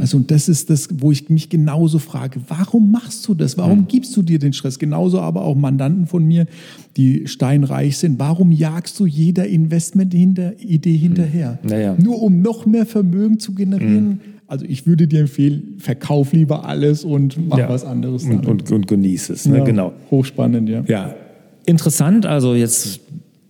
Also 0.00 0.18
und 0.18 0.30
das 0.30 0.48
ist 0.48 0.70
das, 0.70 0.88
wo 1.00 1.10
ich 1.10 1.28
mich 1.30 1.48
genauso 1.48 1.98
frage, 1.98 2.40
warum 2.46 2.92
machst 2.92 3.26
du 3.26 3.34
das? 3.34 3.58
Warum 3.58 3.88
gibst 3.88 4.16
du 4.16 4.22
dir 4.22 4.38
den 4.38 4.52
Stress? 4.52 4.78
Genauso 4.78 5.20
aber 5.20 5.42
auch 5.42 5.56
Mandanten 5.56 6.06
von 6.06 6.24
mir, 6.24 6.46
die 6.96 7.26
steinreich 7.26 7.96
sind. 7.96 8.20
Warum 8.20 8.52
jagst 8.52 9.00
du 9.00 9.06
jeder 9.06 9.48
Investment-Idee 9.48 10.96
hinterher? 10.96 11.58
Naja. 11.64 11.96
Nur 12.00 12.22
um 12.22 12.40
noch 12.40 12.66
mehr 12.66 12.86
Vermögen 12.86 13.40
zu 13.40 13.52
generieren? 13.52 14.20
Also 14.46 14.64
ich 14.68 14.86
würde 14.86 15.06
dir 15.06 15.20
empfehlen, 15.20 15.76
verkauf 15.78 16.32
lieber 16.32 16.66
alles 16.66 17.04
und 17.04 17.48
mach 17.48 17.58
Ja. 17.58 17.68
was 17.68 17.84
anderes. 17.84 18.24
Und, 18.24 18.46
und, 18.46 18.70
und 18.70 18.86
genieß 18.86 19.30
es. 19.30 19.46
Ne? 19.46 19.58
Ja, 19.58 19.64
Genau. 19.64 19.92
Hochspannend, 20.10 20.68
ja. 20.68 20.84
Ja, 20.86 21.14
interessant. 21.66 22.26
Also 22.26 22.54
jetzt 22.54 23.00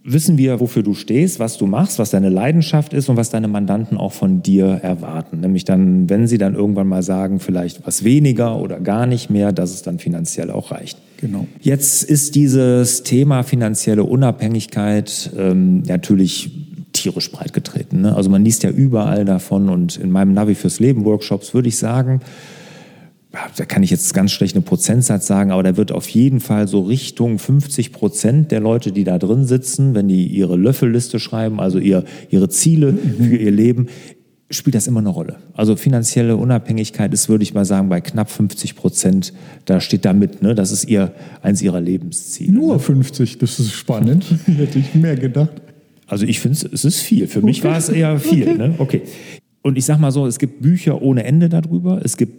wissen 0.07 0.37
wir, 0.39 0.61
wofür 0.61 0.83
du 0.83 0.93
stehst, 0.95 1.41
was 1.41 1.57
du 1.57 1.67
machst, 1.67 1.99
was 1.99 2.11
deine 2.11 2.29
Leidenschaft 2.29 2.93
ist 2.93 3.09
und 3.09 3.17
was 3.17 3.31
deine 3.31 3.49
Mandanten 3.49 3.97
auch 3.97 4.13
von 4.13 4.43
dir 4.43 4.67
erwarten. 4.67 5.41
Nämlich 5.41 5.65
dann, 5.65 6.09
wenn 6.11 6.27
sie 6.27 6.37
dann 6.39 6.55
irgendwann 6.55 6.87
mal 6.87 7.03
sagen, 7.03 7.41
vielleicht 7.41 7.87
was 7.87 8.05
weniger 8.05 8.61
oder 8.61 8.81
gar 8.81 9.07
nicht 9.07 9.31
mehr, 9.31 9.51
dass 9.53 9.73
es 9.73 9.83
dann 9.83 9.99
finanziell 9.99 10.51
auch 10.51 10.71
reicht. 10.71 10.99
Genau. 11.21 11.47
Jetzt 11.61 12.03
ist 12.05 12.35
dieses 12.35 13.03
Thema 13.03 13.43
finanzielle 13.45 14.05
Unabhängigkeit 14.05 15.31
ähm, 15.39 15.83
natürlich 15.87 16.64
tierisch 17.05 17.31
breit 17.31 17.53
getreten. 17.53 18.01
Ne? 18.01 18.17
Also 18.17 18.31
man 18.31 18.45
liest 18.45 18.63
ja 18.63 18.71
überall 18.71 19.25
davon 19.25 19.69
und 19.69 19.97
in 19.97 20.11
meinem 20.11 20.33
Navi 20.33 20.55
fürs 20.55 20.81
Leben 20.81 21.05
Workshops 21.05 21.53
würde 21.53 21.69
ich 21.69 21.77
sagen, 21.77 22.21
da 23.57 23.65
kann 23.65 23.83
ich 23.83 23.91
jetzt 23.91 24.15
ganz 24.15 24.31
schlecht 24.33 24.55
einen 24.55 24.65
Prozentsatz 24.65 25.27
sagen, 25.27 25.51
aber 25.51 25.63
da 25.63 25.77
wird 25.77 25.93
auf 25.93 26.09
jeden 26.09 26.41
Fall 26.41 26.69
so 26.69 26.83
Richtung 26.83 27.39
50 27.39 27.93
Prozent 27.93 28.53
der 28.53 28.61
Leute, 28.61 28.93
die 28.93 29.05
da 29.05 29.19
drin 29.19 29.45
sitzen, 29.45 29.95
wenn 29.95 30.09
die 30.09 30.27
ihre 30.27 30.57
Löffelliste 30.57 31.19
schreiben, 31.19 31.61
also 31.61 31.79
ihr, 31.79 32.05
ihre 32.31 32.49
Ziele 32.49 32.93
mhm. 32.93 33.25
für 33.25 33.37
ihr 33.37 33.51
Leben, 33.51 33.89
spielt 34.51 34.77
das 34.77 34.87
immer 34.87 35.01
eine 35.01 35.09
Rolle. 35.09 35.37
Also 35.53 35.75
finanzielle 35.75 36.37
Unabhängigkeit 36.37 37.13
ist, 37.13 37.29
würde 37.29 37.43
ich 37.43 37.55
mal 37.55 37.65
sagen, 37.65 37.89
bei 37.89 38.01
knapp 38.01 38.31
50 38.31 38.77
Prozent, 38.77 39.33
da 39.65 39.81
steht 39.81 40.05
da 40.05 40.13
mit, 40.13 40.43
ne? 40.43 40.55
das 40.55 40.71
ist 40.71 40.85
ihr, 40.85 41.13
eins 41.43 41.61
ihrer 41.61 41.81
Lebensziele. 41.81 42.53
Nur 42.53 42.79
50, 42.79 43.39
das 43.39 43.59
ist 43.59 43.73
spannend. 43.73 44.25
Hätte 44.47 44.79
ich 44.79 44.95
mehr 44.95 45.17
gedacht. 45.17 45.64
Also 46.15 46.27
ich 46.27 46.39
finde, 46.39 46.57
es 46.73 46.85
ist 46.85 47.01
viel. 47.01 47.27
Für 47.27 47.41
okay. 47.41 47.47
mich 47.47 47.65
war 47.65 47.77
es 47.77 47.89
eher 47.89 48.21
viel. 48.21 48.45
Okay. 48.51 48.57
Ne? 48.57 48.75
okay. 48.79 49.03
Und 49.63 49.77
ich 49.77 49.85
sage 49.85 50.01
mal 50.01 50.13
so, 50.13 50.29
es 50.29 50.39
gibt 50.39 50.63
Bücher 50.63 51.03
ohne 51.03 51.25
Ende 51.25 51.49
darüber. 51.49 52.01
Es 52.05 52.17
gibt 52.17 52.35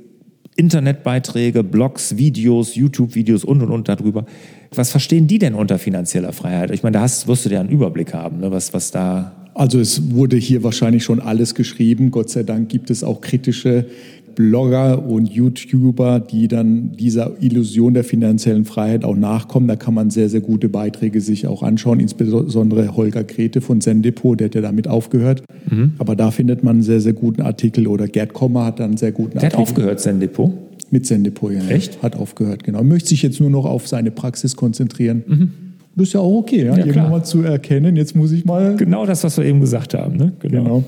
Internetbeiträge, 0.55 1.61
Blogs, 1.61 2.15
Videos, 2.15 2.75
YouTube-Videos 2.75 3.43
und 3.43 3.61
und 3.61 3.71
und 3.71 3.89
darüber. 3.89 4.25
Was 4.73 4.91
verstehen 4.91 5.27
die 5.27 5.39
denn 5.39 5.55
unter 5.55 5.77
finanzieller 5.77 6.31
Freiheit? 6.31 6.71
Ich 6.71 6.83
meine, 6.83 6.93
da 6.93 7.01
hast, 7.01 7.27
wirst 7.27 7.47
du 7.47 7.49
ja 7.49 7.59
einen 7.59 7.67
Überblick 7.67 8.13
haben, 8.13 8.39
ne, 8.39 8.49
was, 8.49 8.73
was 8.73 8.91
da. 8.91 9.49
Also 9.53 9.77
es 9.81 10.13
wurde 10.13 10.37
hier 10.37 10.63
wahrscheinlich 10.63 11.03
schon 11.03 11.19
alles 11.19 11.53
geschrieben. 11.53 12.11
Gott 12.11 12.29
sei 12.29 12.43
Dank 12.43 12.69
gibt 12.69 12.89
es 12.89 13.03
auch 13.03 13.19
kritische 13.19 13.87
Blogger 14.35 15.07
und 15.07 15.29
YouTuber, 15.29 16.19
die 16.19 16.47
dann 16.47 16.91
dieser 16.93 17.31
Illusion 17.41 17.93
der 17.93 18.03
finanziellen 18.03 18.65
Freiheit 18.65 19.03
auch 19.03 19.15
nachkommen. 19.15 19.67
Da 19.67 19.75
kann 19.75 19.93
man 19.93 20.09
sehr, 20.09 20.29
sehr 20.29 20.41
gute 20.41 20.69
Beiträge 20.69 21.21
sich 21.21 21.47
auch 21.47 21.63
anschauen, 21.63 21.99
insbesondere 21.99 22.95
Holger 22.95 23.23
Grete 23.23 23.61
von 23.61 23.81
Sendepot, 23.81 24.39
der 24.39 24.45
hat 24.45 24.55
ja 24.55 24.61
damit 24.61 24.87
aufgehört. 24.87 25.43
Mhm. 25.69 25.93
Aber 25.97 26.15
da 26.15 26.31
findet 26.31 26.63
man 26.63 26.77
einen 26.77 26.83
sehr, 26.83 27.01
sehr 27.01 27.13
guten 27.13 27.41
Artikel 27.41 27.87
oder 27.87 28.07
Gerd 28.07 28.33
Kommer 28.33 28.65
hat 28.65 28.79
dann 28.79 28.91
einen 28.91 28.97
sehr 28.97 29.11
guten 29.11 29.39
der 29.39 29.43
Artikel. 29.43 29.57
Der 29.57 29.59
hat 29.59 29.69
aufgehört, 29.69 29.99
Sendepot? 29.99 30.51
Mit 30.91 31.05
Sendepot, 31.05 31.51
ja. 31.51 31.67
Echt? 31.67 32.01
Hat 32.03 32.15
aufgehört, 32.15 32.63
genau. 32.63 32.83
Möchte 32.83 33.09
sich 33.09 33.23
jetzt 33.23 33.39
nur 33.39 33.49
noch 33.49 33.65
auf 33.65 33.87
seine 33.87 34.11
Praxis 34.11 34.55
konzentrieren. 34.55 35.23
Mhm. 35.25 35.51
Das 35.95 36.07
ist 36.07 36.13
ja 36.13 36.19
auch 36.19 36.39
okay, 36.39 36.65
ja, 36.65 36.77
ja 36.77 36.85
irgendwann 36.85 37.09
mal 37.09 37.23
zu 37.23 37.41
erkennen. 37.41 37.95
Jetzt 37.95 38.15
muss 38.15 38.31
ich 38.33 38.43
mal. 38.43 38.75
Genau 38.75 39.05
das, 39.05 39.23
was 39.23 39.37
wir 39.37 39.45
eben 39.45 39.61
gesagt 39.61 39.93
haben. 39.93 40.17
Ne? 40.17 40.33
Genau. 40.39 40.63
genau. 40.63 40.83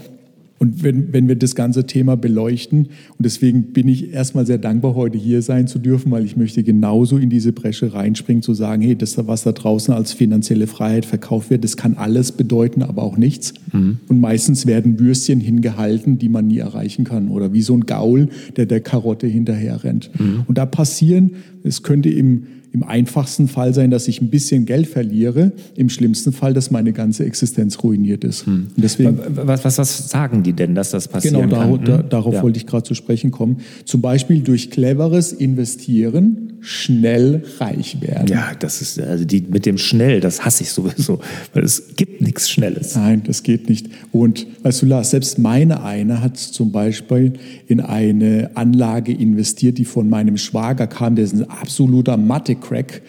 Und 0.59 0.83
wenn, 0.83 1.13
wenn 1.13 1.27
wir 1.27 1.35
das 1.35 1.55
ganze 1.55 1.85
Thema 1.85 2.17
beleuchten, 2.17 2.79
und 2.79 3.25
deswegen 3.25 3.73
bin 3.73 3.87
ich 3.87 4.11
erstmal 4.11 4.45
sehr 4.45 4.57
dankbar, 4.57 4.95
heute 4.95 5.17
hier 5.17 5.41
sein 5.41 5.67
zu 5.67 5.79
dürfen, 5.79 6.11
weil 6.11 6.25
ich 6.25 6.35
möchte 6.35 6.63
genauso 6.63 7.17
in 7.17 7.29
diese 7.29 7.51
Bresche 7.51 7.93
reinspringen, 7.93 8.41
zu 8.41 8.53
sagen, 8.53 8.81
hey, 8.81 8.95
das, 8.95 9.17
was 9.27 9.43
da 9.43 9.51
draußen 9.51 9.93
als 9.93 10.13
finanzielle 10.13 10.67
Freiheit 10.67 11.05
verkauft 11.05 11.49
wird, 11.49 11.63
das 11.63 11.77
kann 11.77 11.95
alles 11.95 12.31
bedeuten, 12.31 12.81
aber 12.81 13.03
auch 13.03 13.17
nichts. 13.17 13.53
Mhm. 13.71 13.97
Und 14.07 14.19
meistens 14.19 14.65
werden 14.65 14.99
Würstchen 14.99 15.39
hingehalten, 15.39 16.17
die 16.17 16.29
man 16.29 16.47
nie 16.47 16.57
erreichen 16.57 17.03
kann. 17.05 17.29
Oder 17.29 17.53
wie 17.53 17.61
so 17.61 17.75
ein 17.75 17.81
Gaul, 17.81 18.29
der 18.55 18.65
der 18.65 18.79
Karotte 18.79 19.27
hinterher 19.27 19.83
rennt. 19.83 20.09
Mhm. 20.19 20.43
Und 20.47 20.57
da 20.57 20.65
passieren, 20.65 21.31
es 21.63 21.83
könnte 21.83 22.09
im 22.09 22.43
im 22.71 22.83
einfachsten 22.83 23.47
Fall 23.47 23.73
sein, 23.73 23.91
dass 23.91 24.07
ich 24.07 24.21
ein 24.21 24.29
bisschen 24.29 24.65
Geld 24.65 24.87
verliere, 24.87 25.51
im 25.75 25.89
schlimmsten 25.89 26.33
Fall, 26.33 26.53
dass 26.53 26.71
meine 26.71 26.93
ganze 26.93 27.25
Existenz 27.25 27.81
ruiniert 27.83 28.23
ist. 28.23 28.45
Hm. 28.45 28.67
Deswegen, 28.75 29.19
was, 29.29 29.63
was, 29.63 29.77
was, 29.77 30.09
sagen 30.09 30.43
die 30.43 30.53
denn, 30.53 30.75
dass 30.75 30.91
das 30.91 31.07
passieren 31.07 31.49
genau, 31.49 31.59
kann? 31.59 31.83
Genau, 31.83 31.97
da, 31.97 32.03
darauf 32.03 32.35
ja. 32.35 32.43
wollte 32.43 32.57
ich 32.57 32.67
gerade 32.67 32.83
zu 32.83 32.93
sprechen 32.93 33.31
kommen. 33.31 33.57
Zum 33.85 34.01
Beispiel 34.01 34.41
durch 34.41 34.69
cleveres 34.69 35.33
Investieren 35.33 36.47
schnell 36.59 37.43
reich 37.59 38.01
werden. 38.01 38.27
Ja, 38.27 38.51
das 38.59 38.81
ist 38.81 38.99
also 38.99 39.25
die 39.25 39.45
mit 39.49 39.65
dem 39.65 39.77
schnell, 39.77 40.19
das 40.19 40.43
hasse 40.43 40.63
ich 40.63 40.71
sowieso, 40.71 41.19
weil 41.53 41.63
es 41.63 41.95
gibt 41.95 42.21
nichts 42.21 42.49
Schnelles. 42.49 42.95
Nein, 42.95 43.23
das 43.25 43.43
geht 43.43 43.69
nicht. 43.69 43.87
Und 44.11 44.47
weißt 44.63 44.81
du, 44.81 44.85
Lars, 44.87 45.11
selbst 45.11 45.39
meine 45.39 45.83
eine 45.83 46.21
hat 46.21 46.37
zum 46.37 46.71
Beispiel 46.71 47.33
in 47.67 47.79
eine 47.79 48.51
Anlage 48.55 49.13
investiert, 49.13 49.77
die 49.77 49.85
von 49.85 50.09
meinem 50.09 50.37
Schwager 50.37 50.87
kam, 50.87 51.15
der 51.15 51.25
ist 51.25 51.33
ein 51.33 51.49
absoluter 51.49 52.17
Mathe-Crack. 52.57 53.01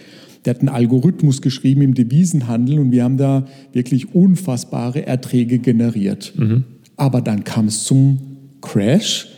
Der 0.45 0.55
hat 0.55 0.61
einen 0.61 0.69
Algorithmus 0.69 1.43
geschrieben 1.43 1.83
im 1.83 1.95
Devisenhandel 1.95 2.78
und 2.78 2.93
wir 2.93 3.05
haben 3.05 3.17
da 3.17 3.45
wirklich 3.73 4.14
unfassbare 4.14 5.07
Erträge 5.07 5.59
generiert. 5.59 6.33
Mhm. 6.37 6.64
Aber 6.97 7.21
dann 7.21 7.45
kam 7.45 7.67
es 7.67 7.85
zum 7.85 8.19
Crash 8.61 9.28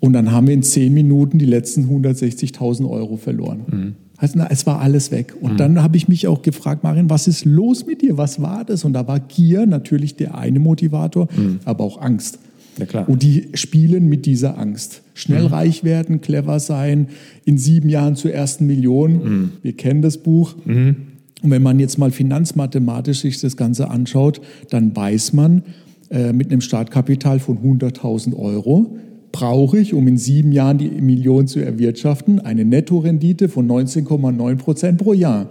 und 0.00 0.12
dann 0.12 0.32
haben 0.32 0.48
wir 0.48 0.54
in 0.54 0.62
zehn 0.62 0.92
Minuten 0.92 1.38
die 1.38 1.46
letzten 1.46 1.84
160.000 1.84 2.88
Euro 2.88 3.16
verloren. 3.16 3.60
Mhm. 3.70 3.94
Also, 4.16 4.34
na, 4.36 4.48
es 4.50 4.66
war 4.66 4.80
alles 4.80 5.10
weg. 5.12 5.34
Und 5.40 5.54
mhm. 5.54 5.56
dann 5.56 5.82
habe 5.82 5.96
ich 5.96 6.08
mich 6.08 6.26
auch 6.26 6.42
gefragt, 6.42 6.84
Marin, 6.84 7.08
was 7.08 7.26
ist 7.26 7.46
los 7.46 7.86
mit 7.86 8.02
dir? 8.02 8.18
Was 8.18 8.42
war 8.42 8.64
das? 8.64 8.84
Und 8.84 8.92
da 8.92 9.08
war 9.08 9.18
Gier 9.18 9.64
natürlich 9.64 10.16
der 10.16 10.36
eine 10.36 10.58
Motivator, 10.58 11.28
mhm. 11.34 11.60
aber 11.64 11.84
auch 11.84 12.00
Angst. 12.00 12.38
Ja. 12.92 13.04
Und 13.04 13.22
die 13.22 13.48
spielen 13.54 14.08
mit 14.08 14.26
dieser 14.26 14.58
Angst. 14.58 15.02
Schnell 15.14 15.42
mhm. 15.42 15.48
reich 15.48 15.84
werden, 15.84 16.20
clever 16.20 16.60
sein, 16.60 17.08
in 17.44 17.58
sieben 17.58 17.88
Jahren 17.88 18.16
zur 18.16 18.32
ersten 18.32 18.66
Million. 18.66 19.12
Mhm. 19.12 19.52
Wir 19.62 19.72
kennen 19.72 20.02
das 20.02 20.18
Buch. 20.18 20.54
Mhm. 20.64 20.96
Und 21.42 21.50
wenn 21.50 21.62
man 21.62 21.78
jetzt 21.78 21.98
mal 21.98 22.10
finanzmathematisch 22.10 23.20
sich 23.20 23.40
das 23.40 23.56
Ganze 23.56 23.90
anschaut, 23.90 24.40
dann 24.70 24.94
weiß 24.94 25.32
man, 25.32 25.62
äh, 26.10 26.32
mit 26.32 26.50
einem 26.50 26.60
Startkapital 26.60 27.38
von 27.38 27.58
100.000 27.58 28.36
Euro 28.36 28.96
brauche 29.32 29.78
ich, 29.78 29.94
um 29.94 30.08
in 30.08 30.16
sieben 30.16 30.52
Jahren 30.52 30.78
die 30.78 30.88
Million 30.88 31.46
zu 31.46 31.60
erwirtschaften, 31.60 32.40
eine 32.40 32.64
Nettorendite 32.64 33.48
von 33.48 33.68
19,9 33.68 34.56
Prozent 34.56 34.98
pro 34.98 35.12
Jahr. 35.12 35.50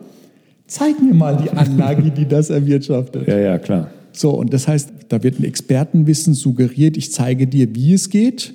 Zeig 0.67 1.01
mir 1.01 1.13
mal 1.13 1.37
die 1.37 1.49
Anlage, 1.57 2.11
die 2.11 2.27
das 2.27 2.49
erwirtschaftet. 2.49 3.27
Ja, 3.27 3.37
ja, 3.37 3.57
klar. 3.57 3.89
So, 4.11 4.31
und 4.31 4.53
das 4.53 4.67
heißt, 4.67 4.91
da 5.09 5.23
wird 5.23 5.39
ein 5.39 5.43
Expertenwissen 5.43 6.33
suggeriert, 6.33 6.97
ich 6.97 7.11
zeige 7.11 7.47
dir, 7.47 7.75
wie 7.75 7.93
es 7.93 8.09
geht. 8.09 8.53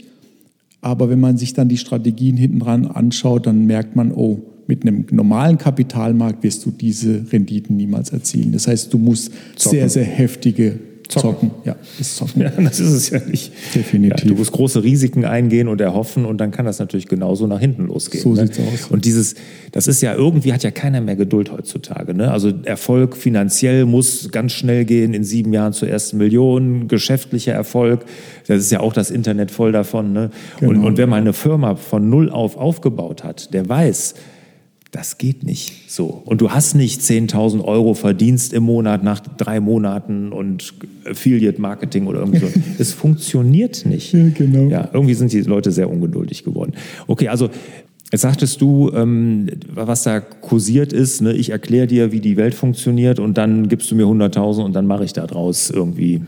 Aber 0.80 1.08
wenn 1.08 1.20
man 1.20 1.36
sich 1.36 1.54
dann 1.54 1.68
die 1.68 1.78
Strategien 1.78 2.36
hinten 2.36 2.60
dran 2.60 2.86
anschaut, 2.86 3.46
dann 3.46 3.66
merkt 3.66 3.96
man, 3.96 4.12
oh, 4.12 4.42
mit 4.66 4.82
einem 4.82 5.06
normalen 5.10 5.58
Kapitalmarkt 5.58 6.42
wirst 6.42 6.64
du 6.64 6.70
diese 6.70 7.30
Renditen 7.32 7.76
niemals 7.76 8.10
erzielen. 8.10 8.52
Das 8.52 8.66
heißt, 8.66 8.92
du 8.92 8.98
musst 8.98 9.30
Zocken. 9.56 9.78
sehr, 9.78 9.88
sehr 9.88 10.04
heftige 10.04 10.78
Zocken. 11.08 11.50
Ja, 11.64 11.76
das 11.98 12.16
Zocken. 12.16 12.42
Ja, 12.44 12.50
das 12.50 12.80
ist 12.80 12.92
es 12.92 13.10
ja 13.10 13.20
nicht. 13.20 13.52
Definitiv. 13.74 14.24
Ja, 14.24 14.28
du 14.30 14.36
musst 14.36 14.52
große 14.52 14.82
Risiken 14.82 15.24
eingehen 15.24 15.68
und 15.68 15.80
erhoffen 15.80 16.24
und 16.24 16.38
dann 16.38 16.50
kann 16.50 16.64
das 16.66 16.78
natürlich 16.78 17.08
genauso 17.08 17.46
nach 17.46 17.60
hinten 17.60 17.86
losgehen. 17.86 18.22
So 18.22 18.30
ne? 18.30 18.46
sieht's 18.46 18.58
aus. 18.58 18.90
Und 18.90 19.04
dieses, 19.04 19.34
das 19.72 19.86
ist 19.86 20.00
ja 20.02 20.14
irgendwie 20.14 20.52
hat 20.52 20.62
ja 20.62 20.70
keiner 20.70 21.00
mehr 21.00 21.16
Geduld 21.16 21.52
heutzutage. 21.52 22.14
Ne? 22.14 22.30
Also 22.30 22.52
Erfolg 22.64 23.16
finanziell 23.16 23.84
muss 23.84 24.30
ganz 24.30 24.52
schnell 24.52 24.84
gehen, 24.84 25.14
in 25.14 25.24
sieben 25.24 25.52
Jahren 25.52 25.72
zur 25.72 25.88
ersten 25.88 26.16
Million, 26.18 26.88
geschäftlicher 26.88 27.52
Erfolg. 27.52 28.04
Das 28.46 28.58
ist 28.58 28.72
ja 28.72 28.80
auch 28.80 28.92
das 28.92 29.10
Internet 29.10 29.50
voll 29.50 29.72
davon. 29.72 30.12
Ne? 30.12 30.30
Genau. 30.60 30.72
Und, 30.72 30.84
und 30.84 30.98
wer 30.98 31.06
mal 31.06 31.20
eine 31.20 31.32
Firma 31.32 31.76
von 31.76 32.08
null 32.08 32.30
auf 32.30 32.56
aufgebaut 32.56 33.24
hat, 33.24 33.52
der 33.54 33.68
weiß, 33.68 34.14
das 34.94 35.18
geht 35.18 35.42
nicht 35.42 35.90
so. 35.90 36.22
Und 36.24 36.40
du 36.40 36.50
hast 36.50 36.74
nicht 36.74 37.00
10.000 37.00 37.64
Euro 37.64 37.94
Verdienst 37.94 38.52
im 38.52 38.62
Monat 38.62 39.02
nach 39.02 39.20
drei 39.20 39.58
Monaten 39.58 40.30
und 40.32 40.72
Affiliate 41.04 41.60
Marketing 41.60 42.06
oder 42.06 42.20
irgendwie 42.20 42.38
so. 42.38 42.46
es 42.78 42.92
funktioniert 42.92 43.86
nicht. 43.86 44.12
Ja, 44.12 44.28
genau. 44.28 44.68
Ja, 44.68 44.88
irgendwie 44.92 45.14
sind 45.14 45.32
die 45.32 45.40
Leute 45.40 45.72
sehr 45.72 45.90
ungeduldig 45.90 46.44
geworden. 46.44 46.74
Okay, 47.06 47.28
also 47.28 47.50
Jetzt 48.12 48.20
sagtest 48.20 48.60
du, 48.60 48.92
ähm, 48.94 49.48
was 49.74 50.04
da 50.04 50.20
kursiert 50.20 50.92
ist, 50.92 51.20
ne? 51.20 51.32
ich 51.32 51.50
erkläre 51.50 51.88
dir, 51.88 52.12
wie 52.12 52.20
die 52.20 52.36
Welt 52.36 52.54
funktioniert 52.54 53.18
und 53.18 53.38
dann 53.38 53.66
gibst 53.68 53.90
du 53.90 53.96
mir 53.96 54.04
100.000 54.04 54.62
und 54.62 54.72
dann 54.74 54.86
mache 54.86 55.04
ich 55.04 55.14
da 55.14 55.26
draus 55.26 55.70
irgendwie 55.70 56.20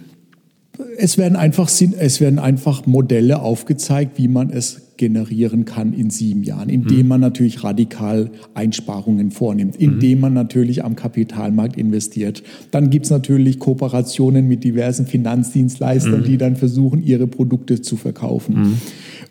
es 0.98 1.16
werden, 1.16 1.36
einfach, 1.36 1.68
es 1.68 2.20
werden 2.20 2.38
einfach 2.38 2.86
Modelle 2.86 3.40
aufgezeigt, 3.40 4.18
wie 4.18 4.28
man 4.28 4.50
es 4.50 4.85
generieren 4.96 5.64
kann 5.64 5.92
in 5.92 6.10
sieben 6.10 6.42
Jahren, 6.42 6.68
indem 6.68 7.02
mhm. 7.02 7.08
man 7.08 7.20
natürlich 7.20 7.64
radikal 7.64 8.30
Einsparungen 8.54 9.30
vornimmt, 9.30 9.76
indem 9.76 10.18
mhm. 10.18 10.20
man 10.20 10.34
natürlich 10.34 10.84
am 10.84 10.96
Kapitalmarkt 10.96 11.76
investiert. 11.76 12.42
Dann 12.70 12.90
gibt 12.90 13.06
es 13.06 13.10
natürlich 13.10 13.58
Kooperationen 13.58 14.48
mit 14.48 14.64
diversen 14.64 15.06
Finanzdienstleistern, 15.06 16.20
mhm. 16.20 16.24
die 16.24 16.38
dann 16.38 16.56
versuchen, 16.56 17.02
ihre 17.02 17.26
Produkte 17.26 17.80
zu 17.82 17.96
verkaufen. 17.96 18.78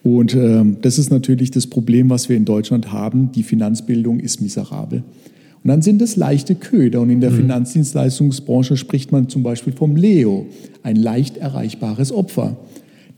Und 0.03 0.35
ähm, 0.35 0.77
das 0.81 0.99
ist 0.99 1.09
natürlich 1.09 1.51
das 1.51 1.67
Problem, 1.67 2.09
was 2.09 2.29
wir 2.29 2.37
in 2.37 2.45
Deutschland 2.45 2.91
haben. 2.91 3.31
Die 3.31 3.43
Finanzbildung 3.43 4.19
ist 4.19 4.41
miserabel. 4.41 5.03
Und 5.63 5.69
dann 5.69 5.81
sind 5.81 5.99
es 6.03 6.15
leichte 6.15 6.53
Köder. 6.53 7.01
Und 7.01 7.09
in 7.09 7.21
der 7.21 7.31
mhm. 7.31 7.37
Finanzdienstleistungsbranche 7.37 8.77
spricht 8.77 9.11
man 9.11 9.29
zum 9.29 9.41
Beispiel 9.41 9.73
vom 9.73 9.95
Leo, 9.95 10.45
ein 10.83 10.95
leicht 10.95 11.37
erreichbares 11.37 12.11
Opfer 12.11 12.55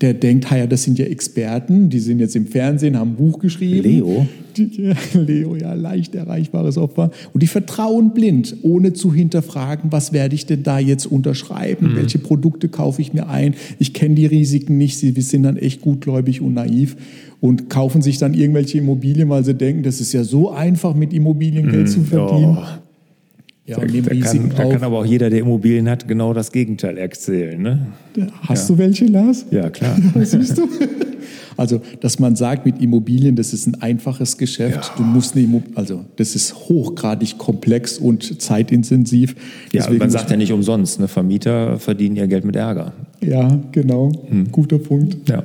der 0.02 0.14
denkt, 0.14 0.52
ja, 0.52 0.68
das 0.68 0.84
sind 0.84 1.00
ja 1.00 1.06
Experten, 1.06 1.90
die 1.90 2.00
sind 2.00 2.20
jetzt 2.20 2.36
im 2.36 2.46
Fernsehen, 2.46 2.98
haben 2.98 3.12
ein 3.12 3.16
Buch 3.16 3.40
geschrieben. 3.40 3.90
Leo? 3.90 4.28
Die, 4.56 4.94
Leo, 5.14 5.56
ja, 5.56 5.74
leicht 5.74 6.14
erreichbares 6.14 6.78
Opfer. 6.78 7.10
Und 7.34 7.42
die 7.42 7.48
vertrauen 7.48 8.14
blind, 8.14 8.58
ohne 8.62 8.94
zu 8.94 9.12
hinterfragen, 9.12 9.92
was 9.92 10.14
werde 10.14 10.36
ich 10.36 10.46
denn 10.46 10.62
da 10.62 10.78
jetzt 10.78 11.08
unterschreiben? 11.08 11.94
Mhm. 11.94 11.96
Welche 11.96 12.20
Produkte 12.20 12.70
kaufe 12.70 13.02
ich 13.02 13.14
mir 13.14 13.28
ein? 13.28 13.56
Ich 13.80 13.94
kenne 13.94 14.14
die 14.16 14.28
Risiken 14.28 14.78
nicht, 14.78 15.00
sie 15.00 15.12
sind 15.20 15.44
dann 15.44 15.58
echt 15.58 15.82
gutgläubig 15.82 16.42
und 16.42 16.54
naiv 16.54 16.96
und 17.40 17.70
kaufen 17.70 18.02
sich 18.02 18.20
dann 18.20 18.36
irgendwelche 18.36 18.78
Immobilien, 18.78 19.30
weil 19.30 19.44
sie 19.44 19.56
denken, 19.56 19.82
das 19.82 20.00
ist 20.00 20.14
ja 20.14 20.24
so 20.24 20.52
einfach, 20.52 20.96
mit 20.96 21.12
Immobilien 21.12 21.70
Geld 21.70 21.88
mhm. 21.88 21.92
zu 21.92 22.02
verdienen. 22.02 22.58
Oh. 22.60 22.87
Ja, 23.68 23.76
da, 23.76 23.82
und 23.82 24.08
da, 24.08 24.16
kann, 24.16 24.50
da 24.56 24.70
kann 24.70 24.84
aber 24.84 25.00
auch 25.00 25.06
jeder, 25.06 25.30
der 25.30 25.40
Immobilien 25.40 25.90
hat, 25.90 26.08
genau 26.08 26.34
das 26.34 26.54
Gegenteil 26.54 26.98
erzählen. 26.98 27.62
Ne? 27.62 27.88
Hast 28.44 28.70
du 28.70 28.78
welche, 28.78 29.06
Lars? 29.06 29.46
Ja, 29.52 29.70
klar. 29.70 29.98
Siehst 30.24 30.58
du? 30.58 30.70
Also, 31.58 31.82
dass 32.00 32.18
man 32.18 32.38
sagt, 32.38 32.66
mit 32.66 32.82
Immobilien, 32.82 33.36
das 33.36 33.52
ist 33.52 33.68
ein 33.68 33.82
einfaches 33.82 34.38
Geschäft. 34.38 34.76
Ja. 34.76 34.94
Du 34.96 35.04
musst 35.04 35.36
eine 35.36 35.44
Immo 35.44 35.64
also 35.76 36.06
das 36.16 36.36
ist 36.36 36.56
hochgradig 36.56 37.38
komplex 37.38 37.98
und 37.98 38.42
zeitintensiv. 38.42 39.36
Ja, 39.74 39.90
man 39.92 40.12
sagt 40.12 40.32
ja 40.32 40.38
nicht 40.38 40.54
umsonst, 40.54 41.00
ne? 41.00 41.10
Vermieter 41.10 41.78
verdienen 41.78 42.16
ihr 42.16 42.28
Geld 42.28 42.46
mit 42.46 42.56
Ärger. 42.56 42.94
Ja, 43.22 43.60
genau. 43.72 44.12
Hm. 44.30 44.52
Guter 44.52 44.78
Punkt. 44.78 45.28
Ja. 45.28 45.44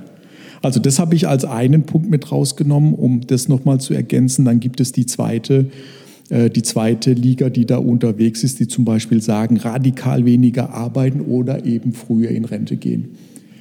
Also 0.60 0.78
das 0.78 0.98
habe 1.00 1.16
ich 1.16 1.26
als 1.26 1.44
einen 1.44 1.84
Punkt 1.84 2.08
mit 2.08 2.30
rausgenommen, 2.30 2.94
um 2.94 3.22
das 3.26 3.48
nochmal 3.48 3.80
zu 3.80 3.94
ergänzen. 3.94 4.44
Dann 4.44 4.60
gibt 4.60 4.80
es 4.80 4.92
die 4.92 5.06
zweite, 5.06 5.66
die 6.30 6.62
zweite 6.62 7.12
Liga, 7.12 7.50
die 7.50 7.66
da 7.66 7.76
unterwegs 7.78 8.42
ist, 8.44 8.58
die 8.60 8.66
zum 8.68 8.84
Beispiel 8.84 9.20
sagen, 9.20 9.56
radikal 9.58 10.24
weniger 10.24 10.70
arbeiten 10.70 11.20
oder 11.20 11.64
eben 11.66 11.92
früher 11.92 12.30
in 12.30 12.44
Rente 12.44 12.76
gehen. 12.76 13.10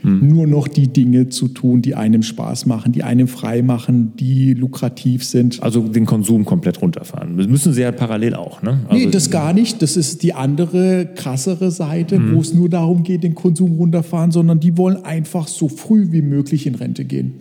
Nur 0.03 0.47
noch 0.47 0.67
die 0.67 0.87
Dinge 0.87 1.29
zu 1.29 1.47
tun, 1.47 1.83
die 1.83 1.93
einem 1.93 2.23
Spaß 2.23 2.65
machen, 2.65 2.91
die 2.91 3.03
einem 3.03 3.27
frei 3.27 3.61
machen, 3.61 4.13
die 4.19 4.55
lukrativ 4.55 5.23
sind. 5.23 5.61
Also 5.61 5.87
den 5.87 6.07
Konsum 6.07 6.43
komplett 6.43 6.81
runterfahren. 6.81 7.37
Das 7.37 7.47
müssen 7.47 7.71
sie 7.73 7.81
ja 7.81 7.91
parallel 7.91 8.33
auch. 8.33 8.63
Ne? 8.63 8.79
Also, 8.89 9.05
Nee, 9.05 9.11
das 9.11 9.29
gar 9.29 9.53
nicht. 9.53 9.79
Das 9.83 9.97
ist 9.97 10.23
die 10.23 10.33
andere, 10.33 11.07
krassere 11.15 11.69
Seite, 11.69 12.17
Mhm. 12.17 12.35
wo 12.35 12.41
es 12.41 12.51
nur 12.51 12.67
darum 12.67 13.03
geht, 13.03 13.23
den 13.23 13.35
Konsum 13.35 13.73
runterfahren, 13.73 14.31
sondern 14.31 14.59
die 14.59 14.75
wollen 14.75 15.03
einfach 15.05 15.47
so 15.47 15.67
früh 15.67 16.11
wie 16.11 16.23
möglich 16.23 16.65
in 16.65 16.73
Rente 16.73 17.05
gehen. 17.05 17.33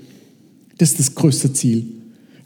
Das 0.76 0.90
ist 0.90 0.98
das 0.98 1.14
größte 1.14 1.54
Ziel. 1.54 1.86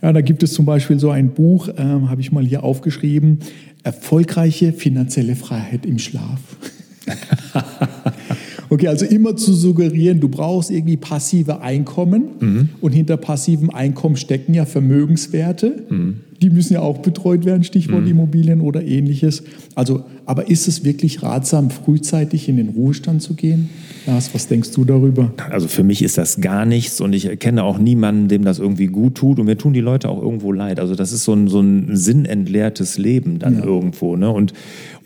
Ja, 0.04 0.12
da 0.12 0.20
gibt 0.20 0.42
es 0.42 0.52
zum 0.52 0.66
Beispiel 0.66 1.00
so 1.00 1.08
ein 1.08 1.30
Buch, 1.30 1.70
ähm, 1.78 2.10
habe 2.10 2.20
ich 2.20 2.30
mal 2.30 2.44
hier 2.44 2.62
aufgeschrieben, 2.62 3.38
Erfolgreiche 3.84 4.74
finanzielle 4.74 5.34
Freiheit 5.34 5.86
im 5.86 5.98
Schlaf. 5.98 6.40
Okay, 8.70 8.88
also 8.88 9.04
immer 9.04 9.36
zu 9.36 9.52
suggerieren, 9.52 10.20
du 10.20 10.28
brauchst 10.28 10.70
irgendwie 10.70 10.96
passive 10.96 11.60
Einkommen 11.60 12.22
und 12.80 12.92
hinter 12.92 13.18
passivem 13.18 13.70
Einkommen 13.70 14.16
stecken 14.16 14.54
ja 14.54 14.64
Vermögenswerte. 14.64 15.84
Die 16.44 16.50
müssen 16.50 16.74
ja 16.74 16.80
auch 16.82 16.98
betreut 16.98 17.46
werden, 17.46 17.64
Stichwort 17.64 18.06
Immobilien 18.06 18.60
oder 18.60 18.84
ähnliches. 18.84 19.44
Also, 19.74 20.04
aber 20.26 20.50
ist 20.50 20.68
es 20.68 20.84
wirklich 20.84 21.22
ratsam, 21.22 21.70
frühzeitig 21.70 22.50
in 22.50 22.58
den 22.58 22.68
Ruhestand 22.68 23.22
zu 23.22 23.32
gehen? 23.32 23.70
Lars, 24.06 24.34
was 24.34 24.46
denkst 24.46 24.72
du 24.72 24.84
darüber? 24.84 25.32
Also 25.50 25.68
für 25.68 25.84
mich 25.84 26.02
ist 26.02 26.18
das 26.18 26.42
gar 26.42 26.66
nichts 26.66 27.00
und 27.00 27.14
ich 27.14 27.38
kenne 27.38 27.64
auch 27.64 27.78
niemanden, 27.78 28.28
dem 28.28 28.44
das 28.44 28.58
irgendwie 28.58 28.88
gut 28.88 29.14
tut 29.14 29.38
und 29.38 29.46
mir 29.46 29.56
tun 29.56 29.72
die 29.72 29.80
Leute 29.80 30.10
auch 30.10 30.20
irgendwo 30.20 30.52
leid. 30.52 30.80
Also 30.80 30.94
das 30.94 31.12
ist 31.12 31.24
so 31.24 31.32
ein, 31.32 31.48
so 31.48 31.60
ein 31.62 31.96
sinnentleertes 31.96 32.98
Leben 32.98 33.38
dann 33.38 33.60
Ja. 33.60 33.64
irgendwo. 33.64 34.14
Ne? 34.16 34.30
Und 34.30 34.52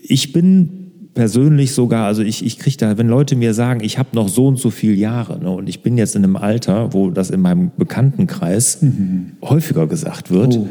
ich 0.03 0.33
bin 0.33 0.71
persönlich 1.15 1.73
sogar, 1.73 2.07
also 2.07 2.23
ich, 2.23 2.45
ich 2.45 2.59
kriege 2.59 2.77
da, 2.79 2.99
wenn 2.99 3.07
Leute 3.09 3.37
mir 3.37 3.55
sagen, 3.55 3.81
ich 3.85 3.97
habe 3.97 4.09
noch 4.15 4.29
so 4.29 4.49
und 4.49 4.59
so 4.59 4.71
viele 4.71 4.95
Jahre 4.95 5.39
ne, 5.39 5.51
und 5.51 5.69
ich 5.69 5.83
bin 5.83 5.99
jetzt 5.99 6.17
in 6.17 6.25
einem 6.25 6.37
Alter, 6.37 6.93
wo 6.93 7.11
das 7.11 7.31
in 7.31 7.41
meinem 7.41 7.71
Bekanntenkreis 7.77 8.79
häufiger 9.43 9.87
gesagt 9.87 10.33
wird. 10.33 10.57
Oh. 10.57 10.69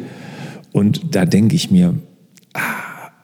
Und 0.77 1.15
da 1.15 1.25
denke 1.25 1.55
ich 1.55 1.71
mir, 1.71 1.95
ah, 2.53 2.61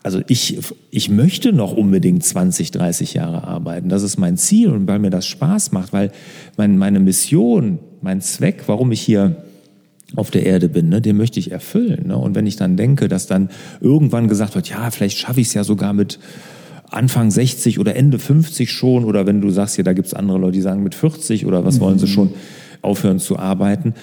also 0.01 0.21
ich, 0.27 0.57
ich 0.91 1.09
möchte 1.09 1.53
noch 1.53 1.71
unbedingt 1.73 2.23
20, 2.23 2.71
30 2.71 3.13
Jahre 3.13 3.43
arbeiten. 3.43 3.89
Das 3.89 4.03
ist 4.03 4.17
mein 4.17 4.37
Ziel 4.37 4.69
und 4.69 4.87
weil 4.87 4.99
mir 4.99 5.11
das 5.11 5.25
Spaß 5.27 5.71
macht, 5.71 5.93
weil 5.93 6.11
mein, 6.57 6.77
meine 6.77 6.99
Mission, 6.99 7.79
mein 8.01 8.21
Zweck, 8.21 8.63
warum 8.67 8.91
ich 8.91 9.01
hier 9.01 9.43
auf 10.15 10.29
der 10.29 10.45
Erde 10.45 10.67
bin, 10.67 10.89
ne, 10.89 11.01
den 11.01 11.15
möchte 11.15 11.39
ich 11.39 11.51
erfüllen. 11.51 12.07
Ne? 12.07 12.17
Und 12.17 12.35
wenn 12.35 12.45
ich 12.45 12.55
dann 12.55 12.75
denke, 12.75 13.07
dass 13.07 13.27
dann 13.27 13.49
irgendwann 13.81 14.27
gesagt 14.27 14.55
wird, 14.55 14.69
ja, 14.69 14.91
vielleicht 14.91 15.17
schaffe 15.17 15.39
ich 15.39 15.47
es 15.47 15.53
ja 15.53 15.63
sogar 15.63 15.93
mit 15.93 16.19
Anfang 16.89 17.31
60 17.31 17.79
oder 17.79 17.95
Ende 17.95 18.19
50 18.19 18.71
schon, 18.71 19.05
oder 19.05 19.25
wenn 19.25 19.41
du 19.41 19.49
sagst, 19.49 19.77
ja, 19.77 19.83
da 19.83 19.93
gibt 19.93 20.07
es 20.07 20.13
andere 20.13 20.37
Leute, 20.37 20.53
die 20.53 20.61
sagen 20.61 20.83
mit 20.83 20.95
40 20.95 21.45
oder 21.45 21.65
was 21.65 21.79
wollen 21.79 21.97
sie 21.97 22.07
schon 22.07 22.33
aufhören 22.81 23.19
zu 23.19 23.39
arbeiten. 23.39 23.93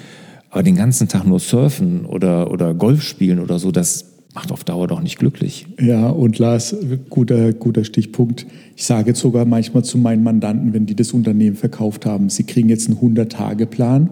Aber 0.50 0.62
den 0.62 0.75
ganzen 0.75 1.09
Tag 1.09 1.25
nur 1.25 1.38
surfen 1.38 2.04
oder, 2.04 2.50
oder 2.50 2.75
Golf 2.75 3.02
spielen 3.02 3.38
oder 3.38 3.59
so, 3.59 3.71
das 3.71 4.04
macht 4.35 4.52
auf 4.52 4.64
Dauer 4.64 4.87
doch 4.87 5.00
nicht 5.00 5.19
glücklich. 5.19 5.66
Ja, 5.80 6.09
und 6.09 6.38
Lars, 6.38 6.75
guter, 7.09 7.52
guter 7.52 7.85
Stichpunkt. 7.85 8.47
Ich 8.76 8.85
sage 8.85 9.11
jetzt 9.11 9.21
sogar 9.21 9.45
manchmal 9.45 9.85
zu 9.85 9.99
meinen 9.99 10.23
Mandanten, 10.23 10.73
wenn 10.73 10.87
die 10.87 10.95
das 10.95 11.12
Unternehmen 11.12 11.57
verkauft 11.57 12.07
haben, 12.07 12.30
sie 12.30 12.45
kriegen 12.45 12.69
jetzt 12.69 12.88
einen 12.88 12.99
100-Tage-Plan 12.99 14.11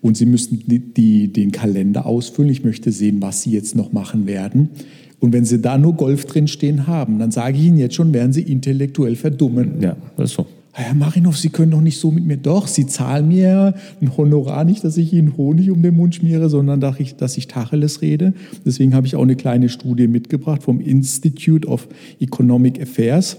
und 0.00 0.16
sie 0.16 0.26
müssen 0.26 0.64
die, 0.66 0.80
die, 0.80 1.32
den 1.32 1.52
Kalender 1.52 2.06
ausfüllen. 2.06 2.50
Ich 2.50 2.64
möchte 2.64 2.92
sehen, 2.92 3.22
was 3.22 3.42
sie 3.42 3.50
jetzt 3.50 3.74
noch 3.74 3.92
machen 3.92 4.26
werden. 4.26 4.70
Und 5.20 5.32
wenn 5.32 5.44
sie 5.44 5.60
da 5.60 5.78
nur 5.78 5.94
Golf 5.94 6.24
drin 6.26 6.48
stehen 6.48 6.88
haben, 6.88 7.20
dann 7.20 7.30
sage 7.30 7.56
ich 7.56 7.64
ihnen 7.64 7.78
jetzt 7.78 7.94
schon, 7.94 8.12
werden 8.12 8.32
sie 8.32 8.42
intellektuell 8.42 9.14
verdummen. 9.14 9.80
Ja, 9.80 9.96
das 10.16 10.30
ist 10.30 10.36
so. 10.36 10.46
Herr 10.74 10.94
Marinov, 10.94 11.36
Sie 11.36 11.50
können 11.50 11.72
doch 11.72 11.82
nicht 11.82 11.98
so 11.98 12.10
mit 12.10 12.24
mir. 12.24 12.38
Doch, 12.38 12.66
Sie 12.66 12.86
zahlen 12.86 13.28
mir 13.28 13.74
ein 14.00 14.16
Honorar 14.16 14.64
nicht, 14.64 14.82
dass 14.84 14.96
ich 14.96 15.12
Ihnen 15.12 15.36
Honig 15.36 15.70
um 15.70 15.82
den 15.82 15.94
Mund 15.94 16.14
schmiere, 16.14 16.48
sondern 16.48 16.80
dass 16.80 16.98
ich, 16.98 17.16
dass 17.16 17.36
ich 17.36 17.46
Tacheles 17.46 18.00
rede. 18.00 18.32
Deswegen 18.64 18.94
habe 18.94 19.06
ich 19.06 19.14
auch 19.14 19.22
eine 19.22 19.36
kleine 19.36 19.68
Studie 19.68 20.08
mitgebracht 20.08 20.62
vom 20.62 20.80
Institute 20.80 21.68
of 21.68 21.88
Economic 22.20 22.80
Affairs. 22.80 23.36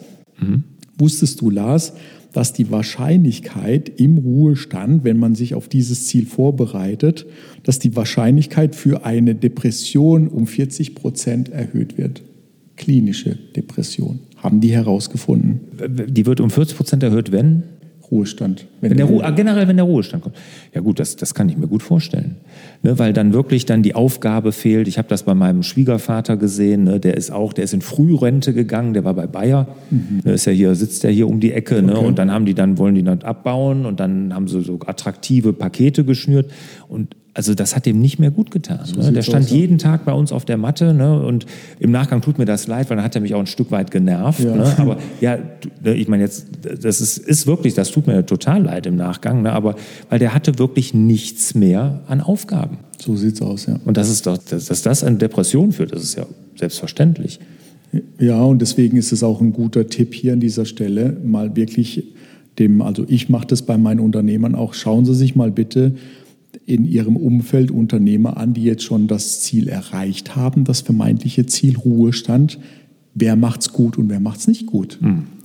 Wusstest 0.98 1.42
du, 1.42 1.50
Lars, 1.50 1.94
dass 2.34 2.54
die 2.54 2.70
Wahrscheinlichkeit 2.70 3.90
im 4.00 4.20
Ruhestand, 4.20 5.04
wenn 5.04 5.18
man 5.18 5.34
sich 5.34 5.56
auf 5.56 5.68
dieses 5.68 6.08
Ziel 6.08 6.26
vorbereitet, 6.26 7.26
dass 7.64 7.80
die 7.80 7.96
Wahrscheinlichkeit 7.96 8.76
für 8.76 9.06
eine 9.06 9.34
Depression 9.34 10.28
um 10.28 10.46
40 10.46 10.94
Prozent 10.94 11.50
erhöht 11.50 11.98
wird? 11.98 12.22
Klinische 12.76 13.38
Depression. 13.56 14.20
Haben 14.44 14.60
die 14.60 14.74
herausgefunden. 14.74 15.62
Die 16.08 16.26
wird 16.26 16.42
um 16.42 16.50
40 16.50 16.76
Prozent 16.78 17.04
erhöht, 17.04 17.32
wenn? 17.32 17.64
Ruhestand. 18.12 18.68
Wenn 18.80 18.96
der 18.96 19.08
Ruhe, 19.08 19.24
ah, 19.24 19.32
generell, 19.32 19.68
wenn 19.68 19.78
der 19.78 19.86
Ruhestand 19.86 20.22
kommt. 20.22 20.36
Ja 20.74 20.82
gut, 20.82 21.00
das, 21.00 21.16
das 21.16 21.34
kann 21.34 21.50
ich 21.50 21.58
mir 21.58 21.68
gut 21.68 21.82
vorstellen. 21.82 22.36
Ne, 22.84 23.00
weil 23.00 23.12
dann 23.12 23.34
wirklich 23.34 23.66
dann 23.66 23.82
die 23.82 23.96
Aufgabe 23.96 24.52
fehlt. 24.52 24.88
Ich 24.88 25.00
habe 25.00 25.08
das 25.08 25.24
bei 25.24 25.34
meinem 25.34 25.64
Schwiegervater 25.64 26.38
gesehen. 26.38 26.84
Ne, 26.84 27.00
der 27.00 27.18
ist 27.18 27.32
auch, 27.32 27.54
der 27.54 27.64
ist 27.64 27.74
in 27.74 27.82
Frührente 27.82 28.54
gegangen. 28.54 28.94
Der 28.94 29.04
war 29.04 29.16
bei 29.16 29.26
Bayer. 29.26 29.68
Ne, 29.90 30.34
ist 30.34 30.46
ja 30.46 30.52
hier, 30.52 30.76
sitzt 30.76 31.04
ja 31.04 31.10
hier 31.10 31.28
um 31.28 31.40
die 31.40 31.54
Ecke. 31.54 31.82
Ne, 31.82 31.94
Okay. 31.94 32.06
und 32.06 32.20
dann 32.20 32.32
haben 32.32 32.46
die 32.46 32.54
dann 32.54 32.78
wollen 32.78 32.94
die 32.94 33.04
dann 33.04 33.22
abbauen 33.24 33.86
und 33.86 34.00
dann 34.00 34.36
haben 34.36 34.48
sie 34.48 34.62
so 34.62 34.78
attraktive 34.86 35.54
Pakete 35.54 36.04
geschnürt 36.04 36.52
und 36.94 37.16
also 37.34 37.56
das 37.56 37.76
hat 37.76 37.88
dem 37.88 38.00
nicht 38.00 38.20
mehr 38.20 38.30
gut 38.30 38.52
getan. 38.52 38.80
ne? 38.96 39.12
Der 39.12 39.24
stand 39.24 39.46
aus, 39.46 39.52
ja. 39.52 39.58
jeden 39.58 39.80
Tag 39.80 40.06
bei 40.06 40.14
uns 40.14 40.32
auf 40.32 40.46
der 40.46 40.58
Matte 40.58 40.94
ne? 40.94 41.26
und 41.26 41.48
im 41.80 41.90
Nachgang 41.90 42.22
tut 42.22 42.38
mir 42.38 42.46
das 42.46 42.68
leid, 42.68 42.90
weil 42.90 42.98
dann 42.98 43.04
hat 43.04 43.16
er 43.16 43.22
mich 43.22 43.34
auch 43.34 43.40
ein 43.40 43.48
Stück 43.48 43.72
weit 43.72 43.90
genervt. 43.90 44.42
Ja. 44.42 44.56
Ne? 44.56 44.74
Aber 44.78 44.98
ja, 45.20 45.40
ne, 45.84 45.96
ich 45.96 46.08
meine 46.08 46.24
jetzt, 46.24 46.46
das 46.62 47.02
ist, 47.02 47.18
ist 47.18 47.48
wirklich, 47.48 47.74
das 47.74 47.90
tut 47.90 48.06
mir 48.06 48.24
total 48.26 48.64
leid 48.64 48.86
im 48.86 48.96
Nachgang, 48.96 49.42
ne? 49.42 49.52
aber 49.52 49.76
weil 50.10 50.20
der 50.20 50.36
hatte 50.36 50.60
wirklich 50.60 50.94
nichts 50.94 51.56
mehr 51.56 52.02
an 52.08 52.22
Aufgaben. 52.22 52.78
So 53.00 53.16
sieht's 53.16 53.42
aus, 53.42 53.66
ja. 53.66 53.80
Und 53.84 53.98
das 53.98 54.10
ist 54.10 54.28
doch, 54.28 54.38
dass, 54.38 54.66
dass 54.66 54.84
das 54.84 55.04
an 55.04 55.18
Depression 55.18 55.72
führt, 55.72 55.92
das 55.92 56.04
ist 56.04 56.16
ja 56.16 56.26
selbstverständlich. 56.56 57.40
Ja, 58.20 58.42
und 58.44 58.62
deswegen 58.62 58.98
ist 58.98 59.12
es 59.12 59.24
auch 59.24 59.42
ein 59.42 59.54
guter 59.54 59.88
Tipp 59.88 60.14
hier 60.14 60.34
an 60.34 60.40
dieser 60.40 60.66
Stelle, 60.66 61.18
mal 61.24 61.56
wirklich 61.56 62.04
dem, 62.60 62.82
also 62.82 63.06
ich 63.08 63.30
mache 63.30 63.48
das 63.48 63.64
bei 63.64 63.78
meinen 63.78 64.00
Unternehmern 64.00 64.56
auch, 64.56 64.74
schauen 64.74 65.06
Sie 65.06 65.16
sich 65.16 65.36
mal 65.36 65.52
bitte 65.52 65.96
in 66.66 66.86
Ihrem 66.86 67.16
Umfeld 67.16 67.72
Unternehmer 67.72 68.38
an, 68.38 68.54
die 68.54 68.64
jetzt 68.64 68.84
schon 68.84 69.08
das 69.08 69.42
Ziel 69.42 69.68
erreicht 69.68 70.36
haben, 70.36 70.64
das 70.64 70.82
vermeintliche 70.82 71.46
Ziel 71.46 71.78
Ruhestand. 71.78 72.60
Wer 73.14 73.36
macht's 73.36 73.74
gut 73.74 73.98
und 73.98 74.10
wer 74.10 74.20
macht's 74.20 74.48
nicht 74.48 74.66
gut? 74.66 75.00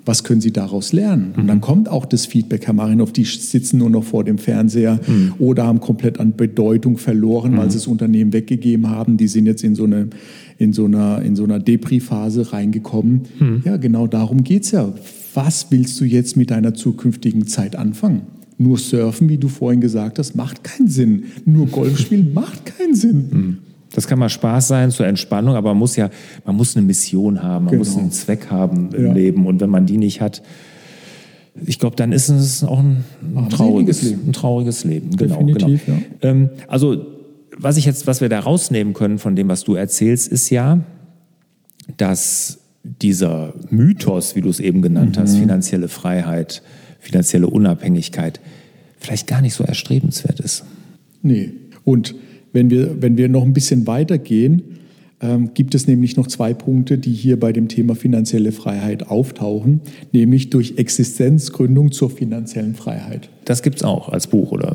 Was 0.04 0.24
können 0.24 0.40
Sie 0.40 0.52
daraus 0.52 0.94
lernen? 0.94 1.35
Und 1.37 1.48
dann 1.48 1.61
kommt 1.61 1.90
auch 1.90 2.07
das 2.07 2.24
Feedback, 2.24 2.66
Herr 2.66 2.72
Marinov, 2.72 3.12
die 3.12 3.24
sitzen 3.24 3.76
nur 3.78 3.90
noch 3.90 4.04
vor 4.04 4.24
dem 4.24 4.38
Fernseher 4.38 5.00
oder 5.38 5.66
haben 5.66 5.81
komplett 5.81 6.18
an 6.18 6.35
Bedeutung 6.35 6.96
verloren, 6.96 7.52
weil 7.59 7.70
sie 7.70 7.76
das 7.76 7.87
Unternehmen 7.87 8.33
weggegeben 8.33 8.88
haben. 8.88 9.18
Die 9.18 9.28
sind 9.28 9.44
jetzt 9.44 9.62
in 9.64 9.74
so 9.74 9.85
eine, 9.85 10.09
in 10.57 10.72
so 10.72 10.87
einer, 10.87 11.20
in 11.20 11.37
so 11.37 11.44
einer 11.44 11.59
Depri-Phase 11.59 12.52
reingekommen. 12.54 13.22
Ja, 13.64 13.76
genau 13.76 14.07
darum 14.07 14.44
geht's 14.44 14.70
ja. 14.70 14.94
Was 15.35 15.66
willst 15.70 16.00
du 16.00 16.07
jetzt 16.07 16.38
mit 16.38 16.50
deiner 16.50 16.72
zukünftigen 16.72 17.46
Zeit 17.46 17.76
anfangen? 17.76 18.22
Nur 18.59 18.77
surfen, 18.79 19.29
wie 19.29 19.38
du 19.38 19.49
vorhin 19.49 19.81
gesagt 19.81 20.18
hast, 20.18 20.35
macht 20.35 20.64
keinen 20.64 20.88
Sinn. 20.88 21.25
Nur 21.44 21.66
Golf 21.66 21.99
spielen 21.99 22.33
macht 22.35 22.66
keinen 22.66 22.94
Sinn. 22.94 23.59
Das 23.94 24.07
kann 24.07 24.18
mal 24.18 24.29
Spaß 24.29 24.68
sein 24.68 24.90
zur 24.90 25.07
Entspannung, 25.07 25.55
aber 25.55 25.71
man 25.71 25.79
muss 25.79 25.97
ja, 25.97 26.11
man 26.44 26.57
muss 26.57 26.77
eine 26.77 26.85
Mission 26.85 27.42
haben, 27.42 27.66
man 27.66 27.73
Genau. 27.73 27.85
muss 27.85 27.97
einen 27.97 28.11
Zweck 28.11 28.49
haben 28.51 28.90
im 28.94 29.07
Ja. 29.07 29.12
Leben. 29.12 29.47
Und 29.47 29.61
wenn 29.61 29.71
man 29.71 29.87
die 29.87 29.97
nicht 29.97 30.21
hat, 30.21 30.42
ich 31.66 31.79
glaube, 31.79 31.97
dann 31.97 32.12
ist 32.12 32.29
es 32.29 32.62
auch 32.62 32.79
ein, 32.81 33.05
ein 33.35 33.49
trauriges 33.49 34.03
Leben. 34.03 34.29
Ein 34.29 34.33
trauriges 34.33 34.85
Leben. 34.85 35.16
Genau, 35.16 35.42
Definitiv, 35.42 35.87
genau. 35.87 35.99
Ähm, 36.23 36.51
also, 36.68 37.07
was 37.57 37.77
ich 37.77 37.85
jetzt, 37.87 38.07
was 38.07 38.21
wir 38.21 38.29
da 38.29 38.40
rausnehmen 38.40 38.92
können 38.94 39.18
von 39.18 39.35
dem, 39.35 39.49
was 39.49 39.64
du 39.64 39.75
erzählst, 39.75 40.29
ist 40.29 40.51
ja, 40.51 40.81
dass 41.97 42.59
dieser 42.85 43.55
Mythos, 43.71 44.37
wie 44.37 44.40
du 44.40 44.49
es 44.49 44.61
eben 44.61 44.83
genannt 44.83 45.18
hast, 45.18 45.37
finanzielle 45.37 45.88
Freiheit, 45.88 46.62
finanzielle 46.99 47.47
Unabhängigkeit, 47.47 48.41
vielleicht 48.99 49.27
gar 49.27 49.41
nicht 49.41 49.55
so 49.55 49.65
erstrebenswert 49.65 50.41
ist. 50.41 50.65
Nee. 51.23 51.53
Und 51.85 52.15
wenn 52.53 52.71
wir, 52.71 53.01
wenn 53.03 53.17
wir 53.17 53.29
noch 53.29 53.45
ein 53.45 53.53
bisschen 53.53 53.87
weitergehen, 53.87 54.63
ähm, 55.21 55.51
gibt 55.55 55.75
es 55.75 55.87
nämlich 55.87 56.17
noch 56.17 56.29
zwei 56.29 56.55
Punkte, 56.55 56.99
die 56.99 57.13
hier 57.13 57.39
bei 57.39 57.53
dem 57.53 57.69
Thema 57.69 57.95
finanzielle 57.95 58.53
Freiheit 58.53 59.09
auftauchen, 59.09 59.81
nämlich 60.13 60.51
durch 60.51 60.75
Existenzgründung 60.77 61.91
zur 61.91 62.11
finanziellen 62.11 62.75
Freiheit. 62.75 63.29
Das 63.45 63.63
gibt 63.63 63.77
es 63.77 63.83
auch 63.83 64.09
als 64.09 64.27
Buch, 64.29 64.53
oder? 64.53 64.75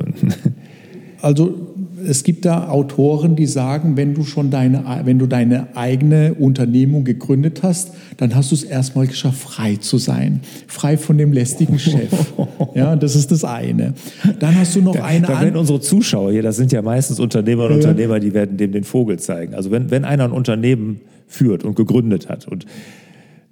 Also 1.22 1.63
es 2.08 2.24
gibt 2.24 2.46
da 2.46 2.70
Autoren, 2.70 3.36
die 3.36 3.46
sagen, 3.46 3.98
wenn 3.98 4.14
du 4.14 4.24
schon 4.24 4.50
deine, 4.50 4.84
wenn 5.06 5.20
du 5.20 5.28
deine 5.28 5.76
eigene 5.76 6.34
Unternehmung 6.34 7.04
gegründet 7.04 7.64
hast, 7.64 7.94
dann 8.18 8.36
hast 8.36 8.52
du 8.52 8.56
es 8.56 8.64
erstmal 8.64 9.08
geschafft, 9.08 9.40
frei 9.40 9.78
zu 9.78 9.98
sein. 9.98 10.42
Frei 10.68 10.98
von 10.98 11.18
dem 11.18 11.34
lästigen 11.34 11.80
Chef. 11.80 12.12
Ja, 12.76 12.96
das 12.96 13.16
ist 13.16 13.32
das 13.32 13.44
eine. 13.44 13.94
Dann 14.40 14.56
hast 14.56 14.76
du 14.76 14.82
noch 14.82 14.96
da, 14.96 15.04
eine. 15.04 15.28
Da 15.28 15.40
werden 15.42 15.58
unsere 15.58 15.80
Zuschauer 15.80 16.32
hier, 16.32 16.42
das 16.42 16.56
sind 16.56 16.72
ja 16.72 16.82
meistens 16.82 17.20
Unternehmer 17.20 17.66
und 17.66 17.72
ja. 17.72 17.76
Unternehmer, 17.78 18.20
die 18.20 18.34
werden 18.34 18.58
dem 18.58 18.72
den 18.72 18.84
Vogel 18.84 19.20
zeigen. 19.20 19.54
Also 19.54 19.70
wenn, 19.70 19.92
wenn 19.92 20.06
einer 20.06 20.24
ein 20.24 20.32
Unternehmen 20.32 21.00
führt 21.28 21.64
und 21.64 21.76
gegründet 21.76 22.30
hat 22.30 22.48
und 22.48 22.66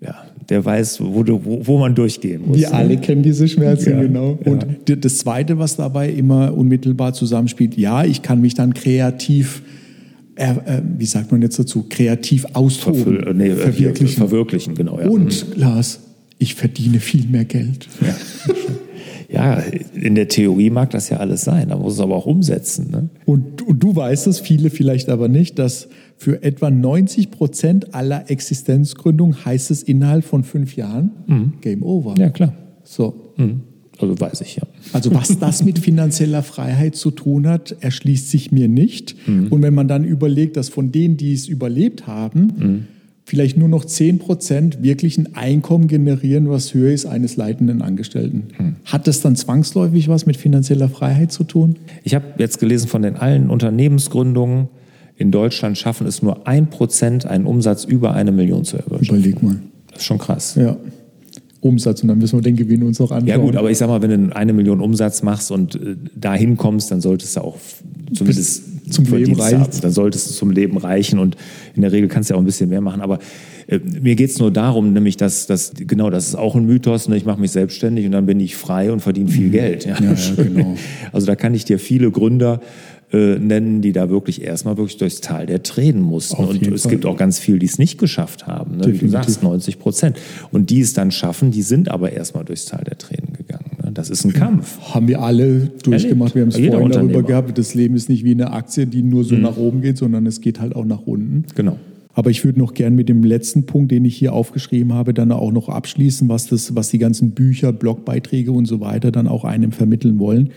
ja, 0.01 0.15
der 0.49 0.65
weiß, 0.65 0.99
wo, 1.01 1.21
du, 1.21 1.45
wo, 1.45 1.61
wo, 1.65 1.77
man 1.77 1.93
durchgehen 1.93 2.47
muss. 2.47 2.57
Wir 2.57 2.69
ne? 2.69 2.73
alle 2.73 2.97
kennen 2.97 3.21
diese 3.21 3.47
Schmerzen, 3.47 3.91
ja, 3.91 4.01
genau. 4.01 4.37
Und 4.43 4.65
ja. 4.89 4.95
das 4.95 5.19
Zweite, 5.19 5.59
was 5.59 5.75
dabei 5.75 6.09
immer 6.09 6.57
unmittelbar 6.57 7.13
zusammenspielt, 7.13 7.77
ja, 7.77 8.03
ich 8.03 8.23
kann 8.23 8.41
mich 8.41 8.55
dann 8.55 8.73
kreativ, 8.73 9.61
äh, 10.35 10.53
äh, 10.53 10.81
wie 10.97 11.05
sagt 11.05 11.31
man 11.31 11.43
jetzt 11.43 11.59
dazu, 11.59 11.85
kreativ 11.87 12.47
austoben, 12.53 13.03
Verfüll, 13.03 13.33
nee, 13.35 13.51
verwirklichen. 13.51 14.17
verwirklichen, 14.17 14.73
genau. 14.73 14.99
Ja. 14.99 15.07
Und, 15.07 15.55
mhm. 15.55 15.61
Lars, 15.61 15.99
ich 16.39 16.55
verdiene 16.55 16.99
viel 16.99 17.27
mehr 17.27 17.45
Geld. 17.45 17.87
Ja. 18.01 18.15
ja, 19.31 19.63
in 19.93 20.15
der 20.15 20.27
Theorie 20.27 20.71
mag 20.71 20.89
das 20.89 21.09
ja 21.09 21.17
alles 21.17 21.41
sein, 21.41 21.69
da 21.69 21.77
muss 21.77 21.93
es 21.93 21.99
aber 21.99 22.15
auch 22.15 22.25
umsetzen. 22.25 22.89
Ne? 22.89 23.09
Und, 23.25 23.61
und 23.61 23.77
du 23.83 23.95
weißt 23.95 24.25
es, 24.25 24.39
viele 24.39 24.71
vielleicht 24.71 25.09
aber 25.09 25.27
nicht, 25.27 25.59
dass 25.59 25.89
für 26.21 26.43
etwa 26.43 26.69
90 26.69 27.31
Prozent 27.31 27.95
aller 27.95 28.29
Existenzgründungen 28.29 29.43
heißt 29.43 29.71
es 29.71 29.81
innerhalb 29.81 30.23
von 30.23 30.43
fünf 30.43 30.75
Jahren 30.75 31.09
mhm. 31.25 31.53
Game 31.61 31.81
Over. 31.81 32.13
Ja, 32.15 32.29
klar. 32.29 32.53
So. 32.83 33.33
Mhm. 33.37 33.61
Also 33.97 34.19
weiß 34.19 34.41
ich 34.41 34.57
ja. 34.57 34.61
Also 34.93 35.15
was 35.15 35.39
das 35.39 35.63
mit 35.63 35.79
finanzieller 35.79 36.43
Freiheit 36.43 36.95
zu 36.95 37.09
tun 37.09 37.47
hat, 37.47 37.75
erschließt 37.79 38.29
sich 38.29 38.51
mir 38.51 38.67
nicht. 38.67 39.15
Mhm. 39.27 39.47
Und 39.47 39.63
wenn 39.63 39.73
man 39.73 39.87
dann 39.87 40.03
überlegt, 40.03 40.57
dass 40.57 40.69
von 40.69 40.91
denen, 40.91 41.17
die 41.17 41.33
es 41.33 41.47
überlebt 41.47 42.05
haben, 42.05 42.53
mhm 42.55 42.83
vielleicht 43.23 43.55
nur 43.55 43.69
noch 43.69 43.85
10 43.85 44.19
Prozent 44.19 44.83
wirklich 44.83 45.17
ein 45.17 45.35
Einkommen 45.35 45.87
generieren, 45.87 46.49
was 46.49 46.73
höher 46.73 46.91
ist 46.91 47.05
eines 47.05 47.37
leitenden 47.37 47.81
Angestellten. 47.81 48.47
Hm. 48.57 48.75
Hat 48.83 49.07
das 49.07 49.21
dann 49.21 49.37
zwangsläufig 49.37 50.09
was 50.09 50.25
mit 50.25 50.35
finanzieller 50.35 50.89
Freiheit 50.89 51.31
zu 51.31 51.45
tun? 51.45 51.77
Ich 52.03 52.13
habe 52.13 52.25
jetzt 52.39 52.59
gelesen 52.59 52.89
von 52.89 53.03
den 53.03 53.15
allen 53.15 53.49
Unternehmensgründungen 53.49 54.67
in 55.17 55.31
Deutschland 55.31 55.77
schaffen 55.77 56.07
es 56.07 56.21
nur 56.21 56.47
ein 56.47 56.69
Prozent, 56.69 57.25
einen 57.25 57.45
Umsatz 57.45 57.83
über 57.83 58.13
eine 58.13 58.31
Million 58.31 58.63
zu 58.63 58.77
erwirtschaften. 58.77 59.17
Überleg 59.17 59.43
mal. 59.43 59.57
Das 59.87 59.99
ist 59.99 60.05
schon 60.05 60.17
krass. 60.17 60.55
Ja. 60.55 60.77
Umsatz 61.61 62.01
und 62.01 62.07
dann 62.07 62.17
müssen 62.17 62.39
wir 62.39 62.41
den 62.41 62.55
Gewinn 62.55 62.81
uns 62.83 62.99
auch 62.99 63.11
anschauen. 63.11 63.27
Ja 63.27 63.37
gut, 63.37 63.55
aber 63.55 63.69
ich 63.69 63.77
sag 63.77 63.87
mal, 63.87 64.01
wenn 64.01 64.29
du 64.29 64.35
eine 64.35 64.51
Million 64.51 64.81
Umsatz 64.81 65.21
machst 65.21 65.51
und 65.51 65.75
äh, 65.75 65.95
dahin 66.15 66.57
kommst, 66.57 66.89
dann 66.89 67.01
solltest 67.01 67.37
du 67.37 67.41
auch 67.41 67.57
zumindest 68.13 68.63
zum 68.91 69.05
Leben 69.05 69.39
reichen. 69.39 69.67
Dann 69.81 69.91
solltest 69.91 70.29
du 70.29 70.33
zum 70.33 70.51
Leben 70.51 70.77
reichen 70.77 71.19
und 71.19 71.37
in 71.75 71.83
der 71.83 71.91
Regel 71.91 72.09
kannst 72.09 72.29
du 72.29 72.33
ja 72.33 72.37
auch 72.37 72.41
ein 72.41 72.45
bisschen 72.45 72.69
mehr 72.69 72.81
machen. 72.81 73.01
Aber 73.01 73.19
äh, 73.67 73.79
mir 73.79 74.15
geht 74.15 74.31
es 74.31 74.39
nur 74.39 74.51
darum, 74.51 74.91
nämlich, 74.93 75.17
dass, 75.17 75.45
dass 75.45 75.73
genau, 75.75 76.09
das 76.09 76.29
ist 76.29 76.35
auch 76.35 76.55
ein 76.55 76.65
Mythos, 76.65 77.07
ne? 77.07 77.15
ich 77.15 77.25
mache 77.25 77.39
mich 77.39 77.51
selbstständig 77.51 78.05
und 78.05 78.11
dann 78.11 78.25
bin 78.25 78.39
ich 78.39 78.55
frei 78.55 78.91
und 78.91 79.01
verdiene 79.01 79.29
viel 79.29 79.47
mhm. 79.47 79.51
Geld. 79.51 79.85
Ja, 79.85 79.97
ja, 80.01 80.13
ja, 80.13 80.43
genau. 80.43 80.75
Also 81.11 81.27
da 81.27 81.35
kann 81.35 81.53
ich 81.53 81.65
dir 81.65 81.77
viele 81.77 82.09
Gründer 82.09 82.61
äh, 83.13 83.37
nennen, 83.39 83.81
die 83.81 83.91
da 83.91 84.09
wirklich 84.09 84.41
erstmal 84.41 84.77
wirklich 84.77 84.97
durchs 84.97 85.21
Tal 85.21 85.45
der 85.45 85.63
Tränen 85.63 86.01
mussten. 86.01 86.43
und 86.43 86.65
es 86.67 86.83
Fall. 86.83 86.91
gibt 86.91 87.05
auch 87.05 87.17
ganz 87.17 87.39
viele, 87.39 87.59
die 87.59 87.65
es 87.65 87.77
nicht 87.77 87.97
geschafft 87.97 88.47
haben. 88.47 88.77
Ne? 88.77 88.87
Wie 88.87 88.97
du 88.97 89.07
sagst, 89.09 89.43
90 89.43 89.79
Prozent. 89.79 90.17
Und 90.51 90.69
die 90.69 90.81
es 90.81 90.93
dann 90.93 91.11
schaffen, 91.11 91.51
die 91.51 91.61
sind 91.61 91.89
aber 91.89 92.13
erstmal 92.13 92.45
durchs 92.45 92.65
Tal 92.65 92.83
der 92.83 92.97
Tränen 92.97 93.33
gegangen. 93.33 93.65
Das 93.93 94.09
ist 94.09 94.23
ein 94.23 94.33
Kampf. 94.33 94.79
Haben 94.93 95.07
wir 95.07 95.21
alle 95.21 95.71
durchgemacht. 95.83 96.33
Wir 96.33 96.43
haben 96.43 96.49
es 96.49 96.55
vorhin 96.55 96.91
darüber 96.91 97.23
gehabt. 97.23 97.57
Das 97.57 97.73
Leben 97.73 97.95
ist 97.95 98.09
nicht 98.09 98.23
wie 98.23 98.31
eine 98.31 98.51
Aktie, 98.51 98.87
die 98.87 99.03
nur 99.03 99.23
so 99.23 99.35
mhm. 99.35 99.41
nach 99.41 99.57
oben 99.57 99.81
geht, 99.81 99.97
sondern 99.97 100.25
es 100.25 100.39
geht 100.41 100.59
halt 100.59 100.75
auch 100.75 100.85
nach 100.85 101.01
unten. 101.01 101.45
Genau. 101.55 101.77
Aber 102.13 102.29
ich 102.29 102.43
würde 102.43 102.59
noch 102.59 102.73
gern 102.73 102.95
mit 102.95 103.09
dem 103.09 103.23
letzten 103.23 103.65
Punkt, 103.65 103.91
den 103.91 104.05
ich 104.05 104.17
hier 104.17 104.33
aufgeschrieben 104.33 104.93
habe, 104.93 105.13
dann 105.13 105.31
auch 105.31 105.51
noch 105.51 105.69
abschließen, 105.69 106.27
was, 106.29 106.47
das, 106.47 106.75
was 106.75 106.89
die 106.89 106.97
ganzen 106.97 107.31
Bücher, 107.31 107.71
Blogbeiträge 107.71 108.51
und 108.51 108.65
so 108.65 108.79
weiter 108.81 109.11
dann 109.11 109.27
auch 109.27 109.45
einem 109.45 109.71
vermitteln 109.71 110.19
wollen. 110.19 110.47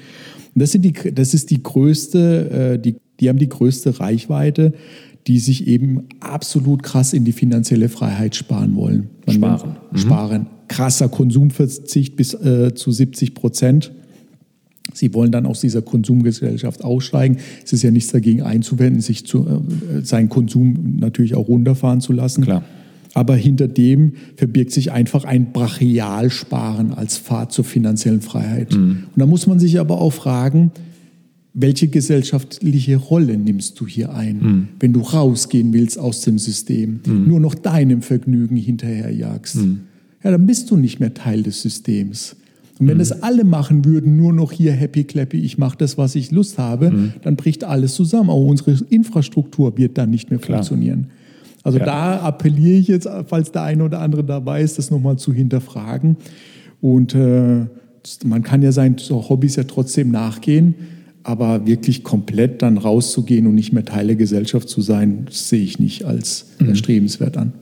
Und 0.54 0.60
das, 0.60 0.72
sind 0.72 0.84
die, 0.84 0.92
das 0.92 1.34
ist 1.34 1.50
die 1.50 1.62
größte, 1.62 2.50
äh, 2.74 2.78
die, 2.78 2.96
die 3.20 3.28
haben 3.28 3.38
die 3.38 3.48
größte 3.48 4.00
Reichweite, 4.00 4.72
die 5.26 5.38
sich 5.38 5.66
eben 5.66 6.04
absolut 6.20 6.82
krass 6.82 7.12
in 7.12 7.24
die 7.24 7.32
finanzielle 7.32 7.88
Freiheit 7.88 8.36
sparen 8.36 8.76
wollen. 8.76 9.08
Man 9.26 9.36
sparen. 9.36 9.76
Mhm. 9.92 9.98
Sparen 9.98 10.46
krasser 10.68 11.08
Konsumverzicht 11.08 12.16
bis 12.16 12.34
äh, 12.34 12.74
zu 12.74 12.90
70 12.90 13.34
Prozent. 13.34 13.92
Sie 14.94 15.14
wollen 15.14 15.32
dann 15.32 15.46
aus 15.46 15.60
dieser 15.60 15.82
Konsumgesellschaft 15.82 16.84
aussteigen. 16.84 17.38
Es 17.64 17.72
ist 17.72 17.82
ja 17.82 17.90
nichts 17.90 18.12
dagegen 18.12 18.42
einzuwenden, 18.42 19.00
sich 19.00 19.26
zu, 19.26 19.46
äh, 19.46 20.04
seinen 20.04 20.28
Konsum 20.28 20.96
natürlich 20.98 21.34
auch 21.34 21.48
runterfahren 21.48 22.00
zu 22.00 22.12
lassen. 22.12 22.44
Klar. 22.44 22.64
Aber 23.12 23.36
hinter 23.36 23.68
dem 23.68 24.14
verbirgt 24.36 24.72
sich 24.72 24.90
einfach 24.90 25.24
ein 25.24 25.52
Brachialsparen 25.52 26.92
als 26.92 27.18
Pfad 27.18 27.52
zur 27.52 27.64
finanziellen 27.64 28.22
Freiheit. 28.22 28.74
Mhm. 28.74 29.04
Und 29.14 29.16
da 29.16 29.26
muss 29.26 29.46
man 29.46 29.60
sich 29.60 29.78
aber 29.78 30.00
auch 30.00 30.12
fragen, 30.12 30.72
welche 31.52 31.86
gesellschaftliche 31.86 32.96
Rolle 32.96 33.38
nimmst 33.38 33.78
du 33.78 33.86
hier 33.86 34.12
ein, 34.12 34.38
mhm. 34.38 34.68
wenn 34.80 34.92
du 34.92 35.00
rausgehen 35.00 35.72
willst 35.72 35.98
aus 35.98 36.22
dem 36.22 36.38
System, 36.38 37.00
mhm. 37.06 37.28
nur 37.28 37.38
noch 37.38 37.54
deinem 37.54 38.02
Vergnügen 38.02 38.56
hinterherjagst? 38.56 39.56
Mhm 39.56 39.80
ja, 40.24 40.30
dann 40.30 40.46
bist 40.46 40.70
du 40.70 40.76
nicht 40.76 41.00
mehr 41.00 41.12
Teil 41.12 41.42
des 41.42 41.60
Systems. 41.60 42.36
Und 42.78 42.88
wenn 42.88 42.96
mhm. 42.96 43.00
das 43.00 43.22
alle 43.22 43.44
machen 43.44 43.84
würden, 43.84 44.16
nur 44.16 44.32
noch 44.32 44.50
hier 44.50 44.72
happy 44.72 45.04
clappy, 45.04 45.38
ich 45.38 45.58
mache 45.58 45.78
das, 45.78 45.96
was 45.96 46.14
ich 46.16 46.32
Lust 46.32 46.58
habe, 46.58 46.90
mhm. 46.90 47.12
dann 47.22 47.36
bricht 47.36 47.62
alles 47.64 47.94
zusammen. 47.94 48.30
Auch 48.30 48.44
unsere 48.44 48.76
Infrastruktur 48.90 49.78
wird 49.78 49.96
dann 49.96 50.10
nicht 50.10 50.30
mehr 50.30 50.40
Klar. 50.40 50.58
funktionieren. 50.58 51.08
Also 51.62 51.78
ja. 51.78 51.84
da 51.84 52.20
appelliere 52.20 52.78
ich 52.78 52.88
jetzt, 52.88 53.08
falls 53.26 53.52
der 53.52 53.62
eine 53.62 53.84
oder 53.84 54.00
andere 54.00 54.24
dabei 54.24 54.62
ist, 54.62 54.76
das 54.78 54.90
nochmal 54.90 55.16
zu 55.16 55.32
hinterfragen. 55.32 56.16
Und 56.80 57.14
äh, 57.14 57.66
man 58.24 58.42
kann 58.42 58.60
ja 58.60 58.72
seinen 58.72 58.98
so 58.98 59.28
Hobbys 59.28 59.56
ja 59.56 59.64
trotzdem 59.64 60.10
nachgehen, 60.10 60.74
aber 61.22 61.66
wirklich 61.66 62.04
komplett 62.04 62.60
dann 62.60 62.76
rauszugehen 62.76 63.46
und 63.46 63.54
nicht 63.54 63.72
mehr 63.72 63.84
Teil 63.84 64.08
der 64.08 64.16
Gesellschaft 64.16 64.68
zu 64.68 64.82
sein, 64.82 65.24
das 65.24 65.48
sehe 65.48 65.62
ich 65.62 65.78
nicht 65.78 66.04
als 66.04 66.46
mhm. 66.58 66.68
erstrebenswert 66.68 67.38
an. 67.38 67.54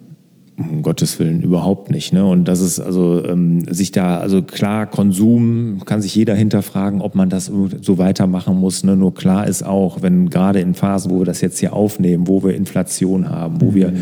Um 0.58 0.82
Gottes 0.82 1.18
Willen 1.18 1.40
überhaupt 1.40 1.90
nicht. 1.90 2.12
Ne? 2.12 2.26
Und 2.26 2.46
das 2.46 2.60
ist 2.60 2.78
also 2.78 3.24
ähm, 3.24 3.64
sich 3.72 3.90
da, 3.90 4.18
also 4.18 4.42
klar, 4.42 4.86
Konsum 4.86 5.80
kann 5.86 6.02
sich 6.02 6.14
jeder 6.14 6.34
hinterfragen, 6.34 7.00
ob 7.00 7.14
man 7.14 7.30
das 7.30 7.46
so 7.46 7.98
weitermachen 7.98 8.56
muss. 8.56 8.84
Ne? 8.84 8.94
Nur 8.94 9.14
klar 9.14 9.46
ist 9.46 9.64
auch, 9.64 10.02
wenn 10.02 10.28
gerade 10.28 10.60
in 10.60 10.74
Phasen, 10.74 11.10
wo 11.10 11.20
wir 11.20 11.24
das 11.24 11.40
jetzt 11.40 11.58
hier 11.58 11.72
aufnehmen, 11.72 12.28
wo 12.28 12.44
wir 12.44 12.54
Inflation 12.54 13.30
haben, 13.30 13.62
wo 13.62 13.70
mhm. 13.70 13.74
wir 13.74 13.92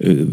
äh, 0.00 0.26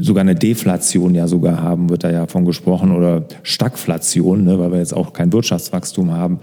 sogar 0.00 0.22
eine 0.22 0.34
Deflation 0.34 1.14
ja 1.14 1.28
sogar 1.28 1.62
haben, 1.62 1.88
wird 1.88 2.02
da 2.02 2.10
ja 2.10 2.26
von 2.26 2.44
gesprochen, 2.44 2.90
oder 2.90 3.26
Stagflation, 3.44 4.44
ne? 4.44 4.58
weil 4.58 4.72
wir 4.72 4.78
jetzt 4.78 4.94
auch 4.94 5.12
kein 5.12 5.32
Wirtschaftswachstum 5.32 6.10
haben. 6.10 6.40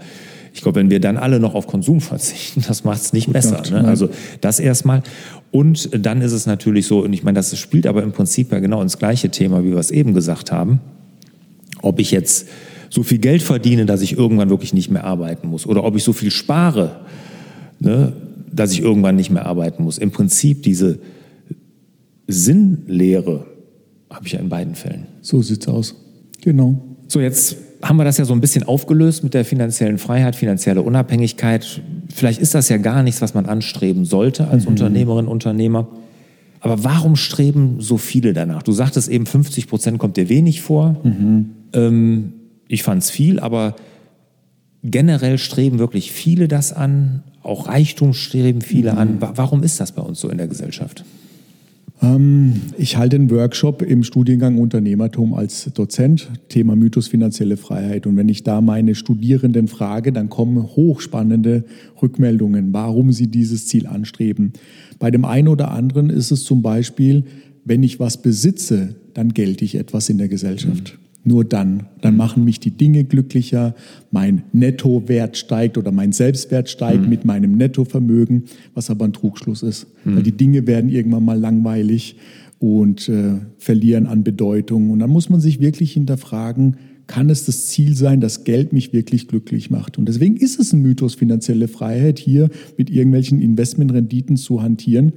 Ich 0.54 0.62
glaube, 0.62 0.78
wenn 0.78 0.88
wir 0.88 1.00
dann 1.00 1.16
alle 1.16 1.40
noch 1.40 1.56
auf 1.56 1.66
Konsum 1.66 2.00
verzichten, 2.00 2.62
das 2.66 2.84
macht 2.84 3.02
es 3.02 3.12
nicht 3.12 3.26
Gut 3.26 3.34
besser. 3.34 3.62
Ne? 3.70 3.84
Also 3.84 4.08
das 4.40 4.60
erstmal. 4.60 5.02
Und 5.50 5.90
dann 5.92 6.22
ist 6.22 6.32
es 6.32 6.46
natürlich 6.46 6.86
so, 6.86 7.00
und 7.00 7.12
ich 7.12 7.24
meine, 7.24 7.34
das 7.36 7.58
spielt 7.58 7.88
aber 7.88 8.04
im 8.04 8.12
Prinzip 8.12 8.52
ja 8.52 8.60
genau 8.60 8.80
ins 8.80 8.96
gleiche 8.96 9.30
Thema, 9.30 9.64
wie 9.64 9.70
wir 9.70 9.78
es 9.78 9.90
eben 9.90 10.14
gesagt 10.14 10.52
haben. 10.52 10.80
Ob 11.82 11.98
ich 11.98 12.12
jetzt 12.12 12.48
so 12.88 13.02
viel 13.02 13.18
Geld 13.18 13.42
verdiene, 13.42 13.84
dass 13.84 14.00
ich 14.00 14.16
irgendwann 14.16 14.48
wirklich 14.48 14.72
nicht 14.72 14.90
mehr 14.90 15.02
arbeiten 15.02 15.48
muss, 15.48 15.66
oder 15.66 15.82
ob 15.82 15.96
ich 15.96 16.04
so 16.04 16.12
viel 16.12 16.30
spare, 16.30 17.00
ne, 17.80 18.12
dass 18.52 18.70
ich 18.72 18.80
irgendwann 18.80 19.16
nicht 19.16 19.30
mehr 19.30 19.46
arbeiten 19.46 19.82
muss. 19.82 19.98
Im 19.98 20.12
Prinzip 20.12 20.62
diese 20.62 21.00
Sinnlehre 22.28 23.46
habe 24.08 24.26
ich 24.26 24.32
ja 24.32 24.38
in 24.38 24.48
beiden 24.48 24.76
Fällen. 24.76 25.08
So 25.20 25.42
sieht's 25.42 25.66
aus. 25.66 25.96
Genau. 26.42 26.80
So, 27.08 27.20
jetzt 27.20 27.56
haben 27.84 27.96
wir 27.96 28.04
das 28.04 28.16
ja 28.16 28.24
so 28.24 28.32
ein 28.32 28.40
bisschen 28.40 28.62
aufgelöst 28.62 29.22
mit 29.22 29.34
der 29.34 29.44
finanziellen 29.44 29.98
Freiheit, 29.98 30.36
finanzielle 30.36 30.82
Unabhängigkeit. 30.82 31.82
Vielleicht 32.12 32.40
ist 32.40 32.54
das 32.54 32.68
ja 32.68 32.78
gar 32.78 33.02
nichts, 33.02 33.20
was 33.20 33.34
man 33.34 33.46
anstreben 33.46 34.04
sollte 34.06 34.48
als 34.48 34.64
mhm. 34.64 34.70
Unternehmerin, 34.70 35.26
Unternehmer. 35.26 35.88
Aber 36.60 36.82
warum 36.82 37.14
streben 37.14 37.76
so 37.80 37.98
viele 37.98 38.32
danach? 38.32 38.62
Du 38.62 38.72
sagtest 38.72 39.08
eben, 39.08 39.26
50 39.26 39.68
Prozent 39.68 39.98
kommt 39.98 40.16
dir 40.16 40.30
wenig 40.30 40.62
vor. 40.62 40.96
Mhm. 41.04 41.50
Ähm, 41.74 42.32
ich 42.68 42.82
fand 42.82 43.02
es 43.02 43.10
viel, 43.10 43.38
aber 43.38 43.76
generell 44.82 45.36
streben 45.36 45.78
wirklich 45.78 46.10
viele 46.10 46.48
das 46.48 46.72
an. 46.72 47.22
Auch 47.42 47.68
Reichtum 47.68 48.14
streben 48.14 48.62
viele 48.62 48.92
mhm. 48.92 48.98
an. 48.98 49.16
Warum 49.20 49.62
ist 49.62 49.78
das 49.78 49.92
bei 49.92 50.00
uns 50.00 50.20
so 50.20 50.30
in 50.30 50.38
der 50.38 50.48
Gesellschaft? 50.48 51.04
Ähm, 52.02 52.54
ich 52.76 52.96
halte 52.96 53.16
einen 53.16 53.30
Workshop 53.30 53.82
im 53.82 54.02
Studiengang 54.02 54.58
Unternehmertum 54.58 55.34
als 55.34 55.70
Dozent, 55.74 56.30
Thema 56.48 56.76
Mythos 56.76 57.08
finanzielle 57.08 57.56
Freiheit. 57.56 58.06
Und 58.06 58.16
wenn 58.16 58.28
ich 58.28 58.42
da 58.42 58.60
meine 58.60 58.94
Studierenden 58.94 59.68
frage, 59.68 60.12
dann 60.12 60.28
kommen 60.28 60.62
hochspannende 60.62 61.64
Rückmeldungen, 62.00 62.72
warum 62.72 63.12
sie 63.12 63.28
dieses 63.28 63.66
Ziel 63.66 63.86
anstreben. 63.86 64.52
Bei 64.98 65.10
dem 65.10 65.24
einen 65.24 65.48
oder 65.48 65.70
anderen 65.70 66.10
ist 66.10 66.30
es 66.30 66.44
zum 66.44 66.62
Beispiel, 66.62 67.24
wenn 67.64 67.82
ich 67.82 68.00
was 68.00 68.20
besitze, 68.20 68.96
dann 69.14 69.32
gelte 69.32 69.64
ich 69.64 69.76
etwas 69.76 70.08
in 70.08 70.18
der 70.18 70.28
Gesellschaft. 70.28 70.98
Mhm. 70.98 71.03
Nur 71.26 71.44
dann. 71.44 71.86
Dann 72.02 72.16
machen 72.18 72.44
mich 72.44 72.60
die 72.60 72.72
Dinge 72.72 73.04
glücklicher, 73.04 73.74
mein 74.10 74.42
Nettowert 74.52 75.38
steigt 75.38 75.78
oder 75.78 75.90
mein 75.90 76.12
Selbstwert 76.12 76.68
steigt 76.68 77.04
mhm. 77.04 77.08
mit 77.08 77.24
meinem 77.24 77.56
Nettovermögen, 77.56 78.44
was 78.74 78.90
aber 78.90 79.06
ein 79.06 79.14
Trugschluss 79.14 79.62
ist. 79.62 79.86
Mhm. 80.04 80.16
Weil 80.16 80.22
die 80.22 80.36
Dinge 80.36 80.66
werden 80.66 80.90
irgendwann 80.90 81.24
mal 81.24 81.38
langweilig 81.38 82.16
und 82.58 83.08
äh, 83.08 83.36
verlieren 83.58 84.06
an 84.06 84.22
Bedeutung. 84.22 84.90
Und 84.90 84.98
dann 84.98 85.10
muss 85.10 85.30
man 85.30 85.40
sich 85.40 85.60
wirklich 85.60 85.92
hinterfragen, 85.92 86.76
kann 87.06 87.30
es 87.30 87.44
das 87.44 87.66
Ziel 87.66 87.96
sein, 87.96 88.20
dass 88.20 88.44
Geld 88.44 88.72
mich 88.72 88.92
wirklich 88.92 89.28
glücklich 89.28 89.70
macht? 89.70 89.98
Und 89.98 90.06
deswegen 90.06 90.36
ist 90.36 90.58
es 90.58 90.72
ein 90.72 90.82
Mythos, 90.82 91.14
finanzielle 91.14 91.68
Freiheit 91.68 92.18
hier 92.18 92.48
mit 92.76 92.90
irgendwelchen 92.90 93.40
Investmentrenditen 93.40 94.36
zu 94.36 94.62
hantieren 94.62 95.12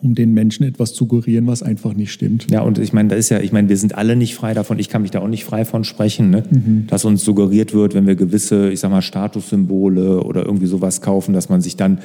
um 0.00 0.14
den 0.14 0.32
Menschen 0.32 0.64
etwas 0.64 0.94
zu 0.94 1.02
suggerieren, 1.02 1.48
was 1.48 1.62
einfach 1.62 1.94
nicht 1.94 2.12
stimmt. 2.12 2.46
Ja, 2.50 2.62
und 2.62 2.78
ich 2.78 2.92
meine, 2.92 3.08
da 3.08 3.16
ist 3.16 3.28
ja, 3.28 3.40
ich 3.40 3.52
meine, 3.52 3.68
wir 3.68 3.76
sind 3.76 3.96
alle 3.96 4.14
nicht 4.14 4.36
frei 4.36 4.54
davon, 4.54 4.78
ich 4.78 4.88
kann 4.88 5.02
mich 5.02 5.10
da 5.10 5.20
auch 5.20 5.28
nicht 5.28 5.44
frei 5.44 5.64
von 5.64 5.82
sprechen, 5.82 6.30
ne? 6.30 6.44
Mhm. 6.48 6.86
dass 6.86 7.04
uns 7.04 7.24
suggeriert 7.24 7.74
wird, 7.74 7.94
wenn 7.94 8.06
wir 8.06 8.14
gewisse, 8.14 8.70
ich 8.70 8.80
sag 8.80 8.90
mal, 8.90 9.02
Statussymbole 9.02 10.22
oder 10.22 10.46
irgendwie 10.46 10.66
sowas 10.66 11.00
kaufen, 11.00 11.34
dass 11.34 11.48
man 11.48 11.60
sich 11.60 11.76
dann 11.76 11.98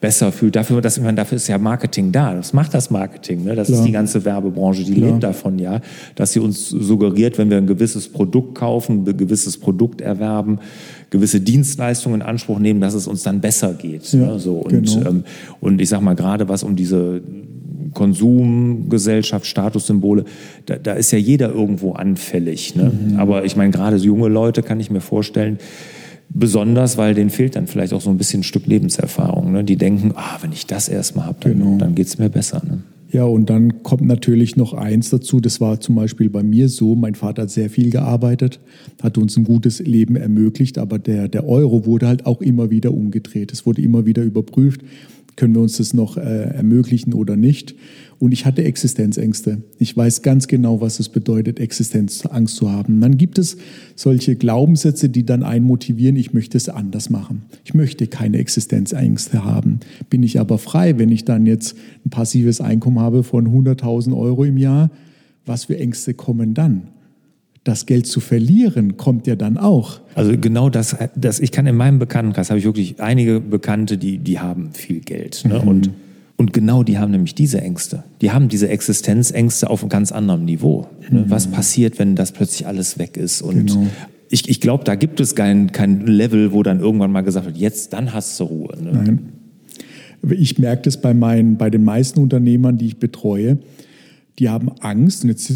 besser 0.00 0.30
fühlt. 0.30 0.54
Dafür, 0.54 0.80
dass, 0.80 0.96
ich 0.96 1.02
meine, 1.02 1.16
dafür 1.16 1.36
ist 1.36 1.48
ja 1.48 1.58
Marketing 1.58 2.12
da. 2.12 2.34
Das 2.34 2.52
macht 2.52 2.74
das 2.74 2.90
Marketing. 2.90 3.44
Ne? 3.44 3.56
Das 3.56 3.66
Klar. 3.66 3.80
ist 3.80 3.84
die 3.86 3.92
ganze 3.92 4.24
Werbebranche, 4.24 4.84
die 4.84 4.94
Klar. 4.94 5.10
lebt 5.10 5.24
davon 5.24 5.58
ja, 5.58 5.80
dass 6.14 6.32
sie 6.32 6.40
uns 6.40 6.68
suggeriert, 6.68 7.38
wenn 7.38 7.50
wir 7.50 7.56
ein 7.56 7.66
gewisses 7.66 8.08
Produkt 8.08 8.54
kaufen, 8.54 9.04
ein 9.06 9.16
gewisses 9.16 9.58
Produkt 9.58 10.00
erwerben, 10.00 10.60
gewisse 11.14 11.40
Dienstleistungen 11.40 12.22
in 12.22 12.26
Anspruch 12.26 12.58
nehmen, 12.58 12.80
dass 12.80 12.92
es 12.92 13.06
uns 13.06 13.22
dann 13.22 13.40
besser 13.40 13.72
geht. 13.72 14.12
Ja, 14.12 14.32
ne? 14.32 14.38
so, 14.40 14.56
und, 14.56 14.72
genau. 14.72 15.08
ähm, 15.08 15.24
und 15.60 15.80
ich 15.80 15.88
sage 15.88 16.02
mal, 16.02 16.16
gerade 16.16 16.48
was 16.48 16.64
um 16.64 16.74
diese 16.74 17.22
Konsumgesellschaft, 17.94 19.46
Statussymbole, 19.46 20.24
da, 20.66 20.74
da, 20.74 20.94
ist 20.94 21.12
ja 21.12 21.18
jeder 21.18 21.52
irgendwo 21.52 21.92
anfällig. 21.92 22.74
Ne? 22.74 22.90
Mhm. 22.90 23.20
Aber 23.20 23.44
ich 23.44 23.54
meine, 23.54 23.70
gerade 23.70 24.00
so 24.00 24.06
junge 24.06 24.26
Leute 24.26 24.64
kann 24.64 24.80
ich 24.80 24.90
mir 24.90 25.00
vorstellen, 25.00 25.58
besonders, 26.30 26.98
weil 26.98 27.14
denen 27.14 27.30
fehlt 27.30 27.54
dann 27.54 27.68
vielleicht 27.68 27.92
auch 27.92 28.00
so 28.00 28.10
ein 28.10 28.18
bisschen 28.18 28.40
ein 28.40 28.44
Stück 28.44 28.66
Lebenserfahrung. 28.66 29.52
Ne? 29.52 29.62
Die 29.62 29.76
denken, 29.76 30.14
ah, 30.16 30.38
wenn 30.40 30.50
ich 30.50 30.66
das 30.66 30.88
erstmal 30.88 31.26
habe, 31.26 31.36
dann, 31.42 31.52
genau. 31.52 31.78
dann 31.78 31.94
geht 31.94 32.08
es 32.08 32.18
mir 32.18 32.28
besser. 32.28 32.60
Ne? 32.66 32.82
Ja, 33.14 33.22
und 33.26 33.48
dann 33.48 33.84
kommt 33.84 34.02
natürlich 34.02 34.56
noch 34.56 34.72
eins 34.72 35.10
dazu. 35.10 35.38
Das 35.38 35.60
war 35.60 35.78
zum 35.78 35.94
Beispiel 35.94 36.28
bei 36.30 36.42
mir 36.42 36.68
so. 36.68 36.96
Mein 36.96 37.14
Vater 37.14 37.42
hat 37.42 37.50
sehr 37.50 37.70
viel 37.70 37.90
gearbeitet, 37.90 38.58
hat 39.00 39.18
uns 39.18 39.36
ein 39.36 39.44
gutes 39.44 39.78
Leben 39.78 40.16
ermöglicht, 40.16 40.78
aber 40.78 40.98
der, 40.98 41.28
der 41.28 41.46
Euro 41.46 41.86
wurde 41.86 42.08
halt 42.08 42.26
auch 42.26 42.42
immer 42.42 42.72
wieder 42.72 42.92
umgedreht. 42.92 43.52
Es 43.52 43.66
wurde 43.66 43.82
immer 43.82 44.04
wieder 44.04 44.24
überprüft 44.24 44.80
können 45.36 45.54
wir 45.54 45.62
uns 45.62 45.78
das 45.78 45.94
noch 45.94 46.16
äh, 46.16 46.20
ermöglichen 46.20 47.12
oder 47.12 47.36
nicht. 47.36 47.74
Und 48.24 48.32
ich 48.32 48.46
hatte 48.46 48.64
Existenzängste. 48.64 49.64
Ich 49.78 49.94
weiß 49.94 50.22
ganz 50.22 50.48
genau, 50.48 50.80
was 50.80 50.98
es 50.98 51.10
bedeutet, 51.10 51.60
Existenzangst 51.60 52.56
zu 52.56 52.72
haben. 52.72 53.02
Dann 53.02 53.18
gibt 53.18 53.38
es 53.38 53.58
solche 53.96 54.34
Glaubenssätze, 54.34 55.10
die 55.10 55.26
dann 55.26 55.42
einen 55.42 55.66
motivieren, 55.66 56.16
ich 56.16 56.32
möchte 56.32 56.56
es 56.56 56.70
anders 56.70 57.10
machen. 57.10 57.42
Ich 57.66 57.74
möchte 57.74 58.06
keine 58.06 58.38
Existenzängste 58.38 59.44
haben. 59.44 59.80
Bin 60.08 60.22
ich 60.22 60.40
aber 60.40 60.56
frei, 60.56 60.96
wenn 60.98 61.10
ich 61.10 61.26
dann 61.26 61.44
jetzt 61.44 61.76
ein 62.06 62.08
passives 62.08 62.62
Einkommen 62.62 62.98
habe 62.98 63.24
von 63.24 63.46
100.000 63.46 64.16
Euro 64.16 64.44
im 64.44 64.56
Jahr, 64.56 64.90
was 65.44 65.66
für 65.66 65.78
Ängste 65.78 66.14
kommen 66.14 66.54
dann? 66.54 66.84
das 67.62 67.86
Geld 67.86 68.06
zu 68.06 68.20
verlieren, 68.20 68.98
kommt 68.98 69.26
ja 69.26 69.36
dann 69.36 69.56
auch. 69.56 70.00
Also 70.14 70.36
genau 70.38 70.68
das, 70.68 70.96
das 71.16 71.40
ich 71.40 71.50
kann 71.50 71.66
in 71.66 71.74
meinem 71.74 71.98
Bekanntenkreis, 71.98 72.50
habe 72.50 72.58
ich 72.58 72.66
wirklich 72.66 73.00
einige 73.00 73.40
Bekannte, 73.40 73.96
die, 73.96 74.18
die 74.18 74.38
haben 74.38 74.72
viel 74.74 75.00
Geld. 75.00 75.46
Ne? 75.46 75.60
Mhm. 75.60 75.68
Und, 75.68 75.90
und 76.36 76.52
genau 76.52 76.82
die 76.82 76.98
haben 76.98 77.12
nämlich 77.12 77.34
diese 77.34 77.60
Ängste. 77.60 78.04
Die 78.20 78.32
haben 78.32 78.48
diese 78.48 78.68
Existenzängste 78.68 79.70
auf 79.70 79.82
einem 79.82 79.88
ganz 79.88 80.10
anderen 80.10 80.44
Niveau. 80.44 80.88
Ne? 81.10 81.20
Mhm. 81.20 81.30
Was 81.30 81.46
passiert, 81.46 81.98
wenn 81.98 82.16
das 82.16 82.32
plötzlich 82.32 82.66
alles 82.66 82.98
weg 82.98 83.16
ist? 83.16 83.40
Und 83.40 83.66
genau. 83.66 83.86
ich, 84.30 84.48
ich 84.48 84.60
glaube, 84.60 84.84
da 84.84 84.96
gibt 84.96 85.20
es 85.20 85.34
kein, 85.34 85.70
kein 85.72 86.06
Level, 86.06 86.52
wo 86.52 86.62
dann 86.62 86.80
irgendwann 86.80 87.12
mal 87.12 87.22
gesagt 87.22 87.46
wird, 87.46 87.56
jetzt, 87.56 87.92
dann 87.92 88.12
hast 88.12 88.38
du 88.40 88.44
Ruhe. 88.44 88.76
Ne? 88.82 88.92
Nein. 88.92 89.32
Ich 90.30 90.58
merke 90.58 90.82
das 90.82 91.00
bei, 91.00 91.14
meinen, 91.14 91.56
bei 91.56 91.70
den 91.70 91.84
meisten 91.84 92.18
Unternehmern, 92.18 92.78
die 92.78 92.86
ich 92.86 92.96
betreue 92.98 93.58
die 94.38 94.48
haben 94.48 94.70
Angst. 94.80 95.24
Und 95.24 95.30
jetzt 95.30 95.52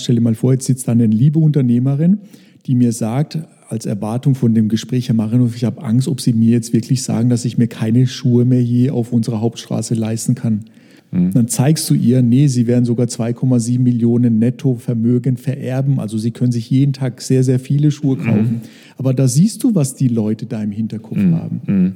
stell 0.00 0.14
dir 0.14 0.20
mal 0.20 0.34
vor, 0.34 0.52
jetzt 0.52 0.66
sitzt 0.66 0.88
da 0.88 0.92
eine 0.92 1.06
liebe 1.06 1.38
Unternehmerin, 1.38 2.18
die 2.66 2.74
mir 2.74 2.92
sagt, 2.92 3.38
als 3.68 3.84
Erwartung 3.84 4.34
von 4.34 4.54
dem 4.54 4.68
Gespräch, 4.68 5.08
Herr 5.08 5.14
Marinov, 5.14 5.54
ich 5.54 5.64
habe 5.64 5.82
Angst, 5.82 6.08
ob 6.08 6.20
Sie 6.20 6.32
mir 6.32 6.50
jetzt 6.50 6.72
wirklich 6.72 7.02
sagen, 7.02 7.28
dass 7.28 7.44
ich 7.44 7.58
mir 7.58 7.66
keine 7.66 8.06
Schuhe 8.06 8.44
mehr 8.44 8.60
hier 8.60 8.94
auf 8.94 9.12
unserer 9.12 9.40
Hauptstraße 9.40 9.94
leisten 9.94 10.34
kann. 10.34 10.64
Mhm. 11.10 11.32
Dann 11.32 11.48
zeigst 11.48 11.88
du 11.90 11.94
ihr, 11.94 12.22
nee, 12.22 12.46
Sie 12.46 12.66
werden 12.66 12.86
sogar 12.86 13.06
2,7 13.06 13.78
Millionen 13.78 14.38
Nettovermögen 14.38 15.36
vererben. 15.36 16.00
Also 16.00 16.16
Sie 16.16 16.30
können 16.30 16.52
sich 16.52 16.70
jeden 16.70 16.94
Tag 16.94 17.20
sehr, 17.20 17.44
sehr 17.44 17.60
viele 17.60 17.90
Schuhe 17.90 18.16
mhm. 18.16 18.22
kaufen. 18.22 18.52
Mhm. 18.52 18.60
Aber 18.96 19.12
da 19.12 19.28
siehst 19.28 19.62
du, 19.62 19.74
was 19.74 19.94
die 19.94 20.08
Leute 20.08 20.46
da 20.46 20.62
im 20.62 20.70
Hinterkopf 20.70 21.18
mhm. 21.18 21.34
haben. 21.34 21.60
Mhm. 21.66 21.92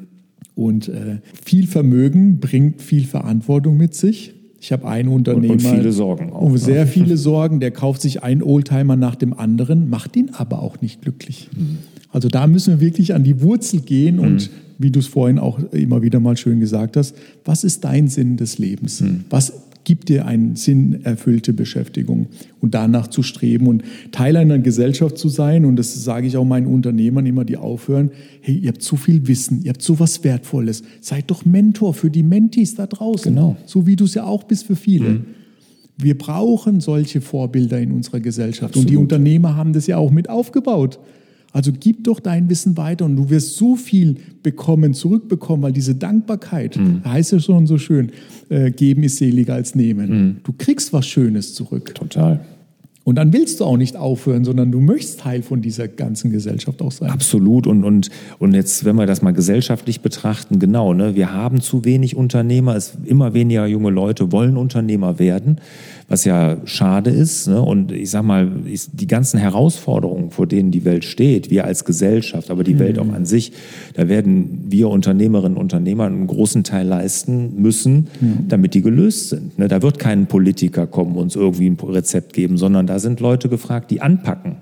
Und 0.55 0.89
äh, 0.89 1.21
viel 1.43 1.67
Vermögen 1.67 2.39
bringt 2.39 2.83
viel 2.83 3.05
Verantwortung 3.05 3.79
mit 3.79 3.95
sich. 3.95 4.35
Ich 4.62 4.70
habe 4.70 4.87
einen 4.87 5.09
Unternehmer. 5.09 5.55
Und, 5.55 5.64
und 5.64 5.77
viele 5.77 5.90
Sorgen 5.90 6.33
auch. 6.33 6.48
Ne? 6.48 6.57
Sehr 6.57 6.87
viele 6.87 7.16
Sorgen. 7.18 7.59
Der 7.59 7.72
kauft 7.72 8.01
sich 8.01 8.22
einen 8.22 8.44
Oldtimer 8.44 8.94
nach 8.94 9.16
dem 9.16 9.37
anderen, 9.37 9.90
macht 9.90 10.14
ihn 10.14 10.31
aber 10.35 10.62
auch 10.62 10.81
nicht 10.81 11.03
glücklich. 11.03 11.51
Mhm. 11.57 11.79
Also 12.11 12.29
da 12.29 12.46
müssen 12.46 12.75
wir 12.75 12.81
wirklich 12.81 13.12
an 13.12 13.25
die 13.25 13.42
Wurzel 13.42 13.81
gehen 13.81 14.20
und 14.20 14.35
mhm. 14.35 14.55
wie 14.79 14.92
du 14.92 15.01
es 15.01 15.09
vorhin 15.09 15.40
auch 15.40 15.59
immer 15.72 16.03
wieder 16.03 16.20
mal 16.20 16.37
schön 16.37 16.61
gesagt 16.61 16.96
hast, 16.96 17.16
was 17.44 17.64
ist 17.64 17.83
dein 17.83 18.07
Sinn 18.07 18.37
des 18.37 18.59
Lebens? 18.59 19.01
Mhm. 19.01 19.25
Was 19.31 19.53
gibt 19.85 20.09
dir 20.09 20.27
eine 20.27 20.57
sinnerfüllte 20.57 21.53
Beschäftigung 21.53 22.27
und 22.61 22.75
danach 22.75 23.09
zu 23.09 23.23
streben 23.23 23.66
und 23.66 23.83
Teil 24.11 24.37
einer 24.37 24.59
Gesellschaft 24.59 25.18
zu 25.18 25.29
sein. 25.29 25.64
Und 25.64 25.77
das 25.77 26.05
sage 26.05 26.27
ich 26.27 26.37
auch 26.37 26.45
meinen 26.45 26.66
Unternehmern 26.66 27.27
immer, 27.27 27.45
die 27.45 27.57
aufhören. 27.57 28.11
Hey, 28.40 28.57
ihr 28.57 28.68
habt 28.68 28.83
zu 28.83 28.97
viel 28.97 29.27
Wissen, 29.27 29.62
ihr 29.62 29.71
habt 29.71 29.83
so 29.83 29.99
was 29.99 30.25
Wertvolles. 30.25 30.83
Seid 31.01 31.31
doch 31.31 31.45
Mentor 31.45 31.95
für 31.95 32.11
die 32.11 32.23
Mentis 32.23 32.75
da 32.75 32.87
draußen. 32.87 33.35
Genau. 33.35 33.57
So 33.66 33.87
wie 33.87 33.97
du 33.97 34.05
es 34.05 34.14
ja 34.14 34.25
auch 34.25 34.45
bist 34.45 34.66
für 34.66 34.77
viele. 34.77 35.09
Mhm. 35.09 35.25
Wir 35.99 36.16
brauchen 36.16 36.81
solche 36.81 37.21
Vorbilder 37.21 37.79
in 37.79 37.92
unserer 37.92 38.21
Gesellschaft. 38.21 38.71
Absolut. 38.71 38.87
Und 38.87 38.90
die 38.90 38.97
Unternehmer 38.97 39.57
haben 39.57 39.73
das 39.73 39.87
ja 39.87 39.99
auch 39.99 40.11
mit 40.11 40.29
aufgebaut. 40.29 40.99
Also 41.53 41.71
gib 41.79 42.05
doch 42.05 42.19
dein 42.19 42.49
Wissen 42.49 42.77
weiter 42.77 43.05
und 43.05 43.17
du 43.17 43.29
wirst 43.29 43.57
so 43.57 43.77
viel 43.77 44.17
bekommen, 44.43 44.95
zurückbekommen, 44.95 45.62
weil 45.62 45.73
diese 45.73 45.95
Dankbarkeit, 45.95 46.77
mhm. 46.77 47.03
heißt 47.05 47.33
ja 47.33 47.41
schon 47.41 47.67
so 47.67 47.77
schön, 47.79 48.11
äh, 48.49 48.71
geben 48.71 49.03
ist 49.03 49.17
seliger 49.17 49.55
als 49.55 49.75
nehmen. 49.75 50.11
Mhm. 50.11 50.37
Du 50.45 50.53
kriegst 50.57 50.93
was 50.93 51.07
Schönes 51.07 51.55
zurück. 51.55 51.95
Total. 51.95 52.41
Und 53.05 53.17
dann 53.17 53.33
willst 53.33 53.59
du 53.61 53.65
auch 53.65 53.77
nicht 53.77 53.97
aufhören, 53.97 54.45
sondern 54.45 54.71
du 54.71 54.81
möchtest 54.81 55.21
Teil 55.21 55.43
von 55.43 55.61
dieser 55.61 55.88
ganzen 55.88 56.31
Gesellschaft 56.31 56.81
auch 56.83 56.93
sein. 56.93 57.11
Absolut. 57.11 57.67
Und, 57.67 57.83
und, 57.85 58.11
und 58.38 58.55
jetzt, 58.55 58.85
wenn 58.85 58.97
wir 58.97 59.07
das 59.07 59.23
mal 59.23 59.33
gesellschaftlich 59.33 60.03
betrachten, 60.03 60.61
genau, 60.61 60.95
ne, 60.95 61.17
wir 61.17 61.33
haben 61.33 61.61
zu 61.61 61.85
wenig 61.85 62.17
Unternehmer, 62.17 62.77
es 62.77 62.93
immer 63.05 63.35
weniger 63.35 63.67
junge 63.67 63.91
Leute 63.91 64.31
wollen 64.31 64.57
Unternehmer 64.57 65.19
werden 65.19 65.59
was 66.12 66.27
ja 66.27 66.59
schade 66.67 67.09
ist. 67.09 67.49
Ne? 67.49 67.61
Und 67.62 67.91
ich 67.91 68.11
sag 68.11 68.23
mal, 68.23 68.51
die 68.93 69.07
ganzen 69.07 69.41
Herausforderungen, 69.41 70.31
vor 70.31 70.47
denen 70.47 70.71
die 70.71 70.85
Welt 70.85 71.07
steht, 71.07 71.51
wir 71.51 71.65
als 71.65 71.87
Gesellschaft, 71.87 72.51
aber 72.51 72.65
die 72.65 72.75
mhm. 72.75 72.81
Welt 72.81 72.99
auch 72.99 73.11
an 73.15 73.25
sich, 73.25 73.53
da 73.95 74.09
werden 74.11 74.67
wir 74.69 74.91
Unternehmerinnen 74.91 75.57
und 75.57 75.62
Unternehmer 75.62 76.05
einen 76.05 76.27
großen 76.27 76.65
Teil 76.65 76.87
leisten 76.87 77.55
müssen, 77.57 78.09
mhm. 78.21 78.49
damit 78.49 78.75
die 78.75 78.83
gelöst 78.83 79.31
sind. 79.31 79.59
Ne? 79.59 79.69
Da 79.69 79.81
wird 79.81 79.99
kein 79.99 80.27
Politiker 80.27 80.87
kommen, 80.87 81.17
uns 81.17 81.35
irgendwie 81.35 81.71
ein 81.71 81.79
Rezept 81.83 82.35
geben, 82.35 82.59
sondern 82.59 82.87
da 82.92 82.98
sind 82.98 83.20
Leute 83.20 83.48
gefragt, 83.48 83.90
die 83.90 84.02
anpacken. 84.02 84.57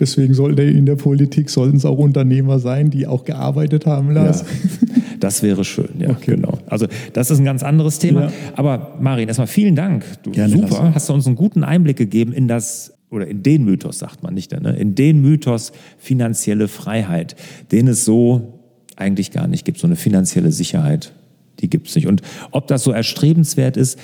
Deswegen 0.00 0.32
sollte 0.32 0.62
in 0.62 0.86
der 0.86 0.96
Politik 0.96 1.50
sollten 1.50 1.76
es 1.76 1.84
auch 1.84 1.98
Unternehmer 1.98 2.58
sein, 2.58 2.88
die 2.88 3.06
auch 3.06 3.24
gearbeitet 3.24 3.84
haben, 3.84 4.12
Lars. 4.12 4.40
Ja. 4.40 4.46
Das 5.18 5.42
wäre 5.42 5.64
schön, 5.64 5.88
ja, 5.98 6.10
okay. 6.10 6.32
genau. 6.32 6.58
Also 6.66 6.86
das 7.14 7.30
ist 7.30 7.38
ein 7.38 7.46
ganz 7.46 7.62
anderes 7.62 7.98
Thema. 7.98 8.24
Ja. 8.24 8.32
Aber 8.54 8.98
Marin, 9.00 9.28
erstmal 9.28 9.46
vielen 9.46 9.74
Dank. 9.74 10.04
Du, 10.22 10.30
Gerne 10.30 10.52
super, 10.52 10.68
lassen. 10.68 10.94
hast 10.94 11.08
du 11.08 11.14
uns 11.14 11.26
einen 11.26 11.36
guten 11.36 11.64
Einblick 11.64 11.96
gegeben 11.96 12.34
in 12.34 12.48
das 12.48 12.92
oder 13.10 13.26
in 13.26 13.42
den 13.42 13.64
Mythos, 13.64 13.98
sagt 13.98 14.22
man 14.22 14.34
nicht, 14.34 14.52
ne? 14.52 14.76
in 14.76 14.94
den 14.94 15.22
Mythos 15.22 15.72
finanzielle 15.96 16.68
Freiheit, 16.68 17.34
den 17.72 17.88
es 17.88 18.04
so 18.04 18.60
eigentlich 18.94 19.30
gar 19.30 19.48
nicht 19.48 19.64
gibt, 19.64 19.78
so 19.78 19.86
eine 19.86 19.96
finanzielle 19.96 20.52
Sicherheit, 20.52 21.14
die 21.60 21.70
gibt 21.70 21.88
es 21.88 21.94
nicht. 21.94 22.06
Und 22.06 22.20
ob 22.50 22.66
das 22.66 22.84
so 22.84 22.92
erstrebenswert 22.92 23.78
ist, 23.78 23.98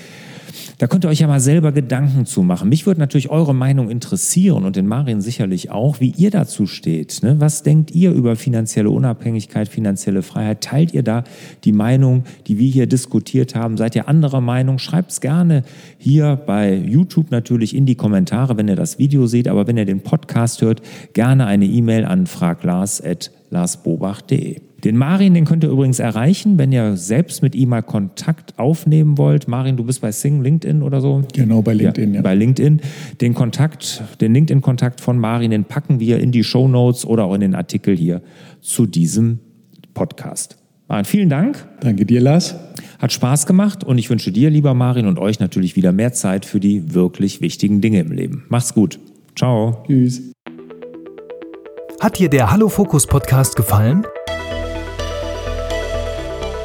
Da 0.82 0.88
könnt 0.88 1.04
ihr 1.04 1.10
euch 1.10 1.20
ja 1.20 1.28
mal 1.28 1.38
selber 1.38 1.70
Gedanken 1.70 2.26
zu 2.26 2.42
machen. 2.42 2.68
Mich 2.68 2.86
würde 2.86 2.98
natürlich 2.98 3.30
eure 3.30 3.54
Meinung 3.54 3.88
interessieren 3.88 4.64
und 4.64 4.74
den 4.74 4.88
Marin 4.88 5.20
sicherlich 5.20 5.70
auch, 5.70 6.00
wie 6.00 6.12
ihr 6.16 6.32
dazu 6.32 6.66
steht. 6.66 7.22
Ne? 7.22 7.36
Was 7.38 7.62
denkt 7.62 7.92
ihr 7.92 8.10
über 8.10 8.34
finanzielle 8.34 8.90
Unabhängigkeit, 8.90 9.68
finanzielle 9.68 10.22
Freiheit? 10.22 10.60
Teilt 10.60 10.92
ihr 10.92 11.04
da 11.04 11.22
die 11.62 11.70
Meinung, 11.70 12.24
die 12.48 12.58
wir 12.58 12.68
hier 12.68 12.88
diskutiert 12.88 13.54
haben? 13.54 13.76
Seid 13.76 13.94
ihr 13.94 14.08
anderer 14.08 14.40
Meinung? 14.40 14.80
Schreibt 14.80 15.12
es 15.12 15.20
gerne 15.20 15.62
hier 15.98 16.34
bei 16.34 16.74
YouTube 16.74 17.30
natürlich 17.30 17.76
in 17.76 17.86
die 17.86 17.94
Kommentare, 17.94 18.56
wenn 18.56 18.66
ihr 18.66 18.74
das 18.74 18.98
Video 18.98 19.28
seht. 19.28 19.46
Aber 19.46 19.68
wenn 19.68 19.76
ihr 19.76 19.86
den 19.86 20.00
Podcast 20.00 20.62
hört, 20.62 20.82
gerne 21.12 21.46
eine 21.46 21.66
E-Mail 21.66 22.04
an 22.04 22.26
fraglars.larsbobach.de. 22.26 24.71
Den 24.84 24.96
Marin, 24.96 25.34
den 25.34 25.44
könnt 25.44 25.62
ihr 25.62 25.70
übrigens 25.70 26.00
erreichen, 26.00 26.58
wenn 26.58 26.72
ihr 26.72 26.96
selbst 26.96 27.40
mit 27.40 27.54
ihm 27.54 27.68
mal 27.68 27.82
Kontakt 27.82 28.58
aufnehmen 28.58 29.16
wollt. 29.16 29.46
Marin, 29.46 29.76
du 29.76 29.84
bist 29.84 30.00
bei 30.00 30.10
Sing, 30.10 30.42
LinkedIn 30.42 30.82
oder 30.82 31.00
so? 31.00 31.22
Genau, 31.32 31.62
bei 31.62 31.72
LinkedIn, 31.72 32.10
ja. 32.10 32.16
ja. 32.16 32.22
Bei 32.22 32.34
LinkedIn. 32.34 32.80
Den 33.20 33.34
Kontakt, 33.34 34.02
den 34.20 34.34
LinkedIn-Kontakt 34.34 35.00
von 35.00 35.18
Marin, 35.18 35.52
den 35.52 35.64
packen 35.64 36.00
wir 36.00 36.18
in 36.18 36.32
die 36.32 36.42
Show 36.42 36.66
Notes 36.66 37.06
oder 37.06 37.24
auch 37.24 37.34
in 37.34 37.42
den 37.42 37.54
Artikel 37.54 37.96
hier 37.96 38.22
zu 38.60 38.86
diesem 38.86 39.38
Podcast. 39.94 40.56
Marin, 40.88 41.04
vielen 41.04 41.28
Dank. 41.28 41.64
Danke 41.80 42.04
dir, 42.04 42.20
Lars. 42.20 42.56
Hat 42.98 43.12
Spaß 43.12 43.46
gemacht 43.46 43.84
und 43.84 43.98
ich 43.98 44.10
wünsche 44.10 44.32
dir, 44.32 44.50
lieber 44.50 44.74
Marin, 44.74 45.06
und 45.06 45.20
euch 45.20 45.38
natürlich 45.38 45.76
wieder 45.76 45.92
mehr 45.92 46.12
Zeit 46.12 46.44
für 46.44 46.58
die 46.58 46.92
wirklich 46.92 47.40
wichtigen 47.40 47.80
Dinge 47.80 48.00
im 48.00 48.10
Leben. 48.10 48.44
Macht's 48.48 48.74
gut. 48.74 48.98
Ciao. 49.36 49.84
Tschüss. 49.86 50.32
Hat 52.00 52.18
dir 52.18 52.28
der 52.28 52.50
Hallo 52.50 52.68
Fokus 52.68 53.06
Podcast 53.06 53.54
gefallen? 53.54 54.04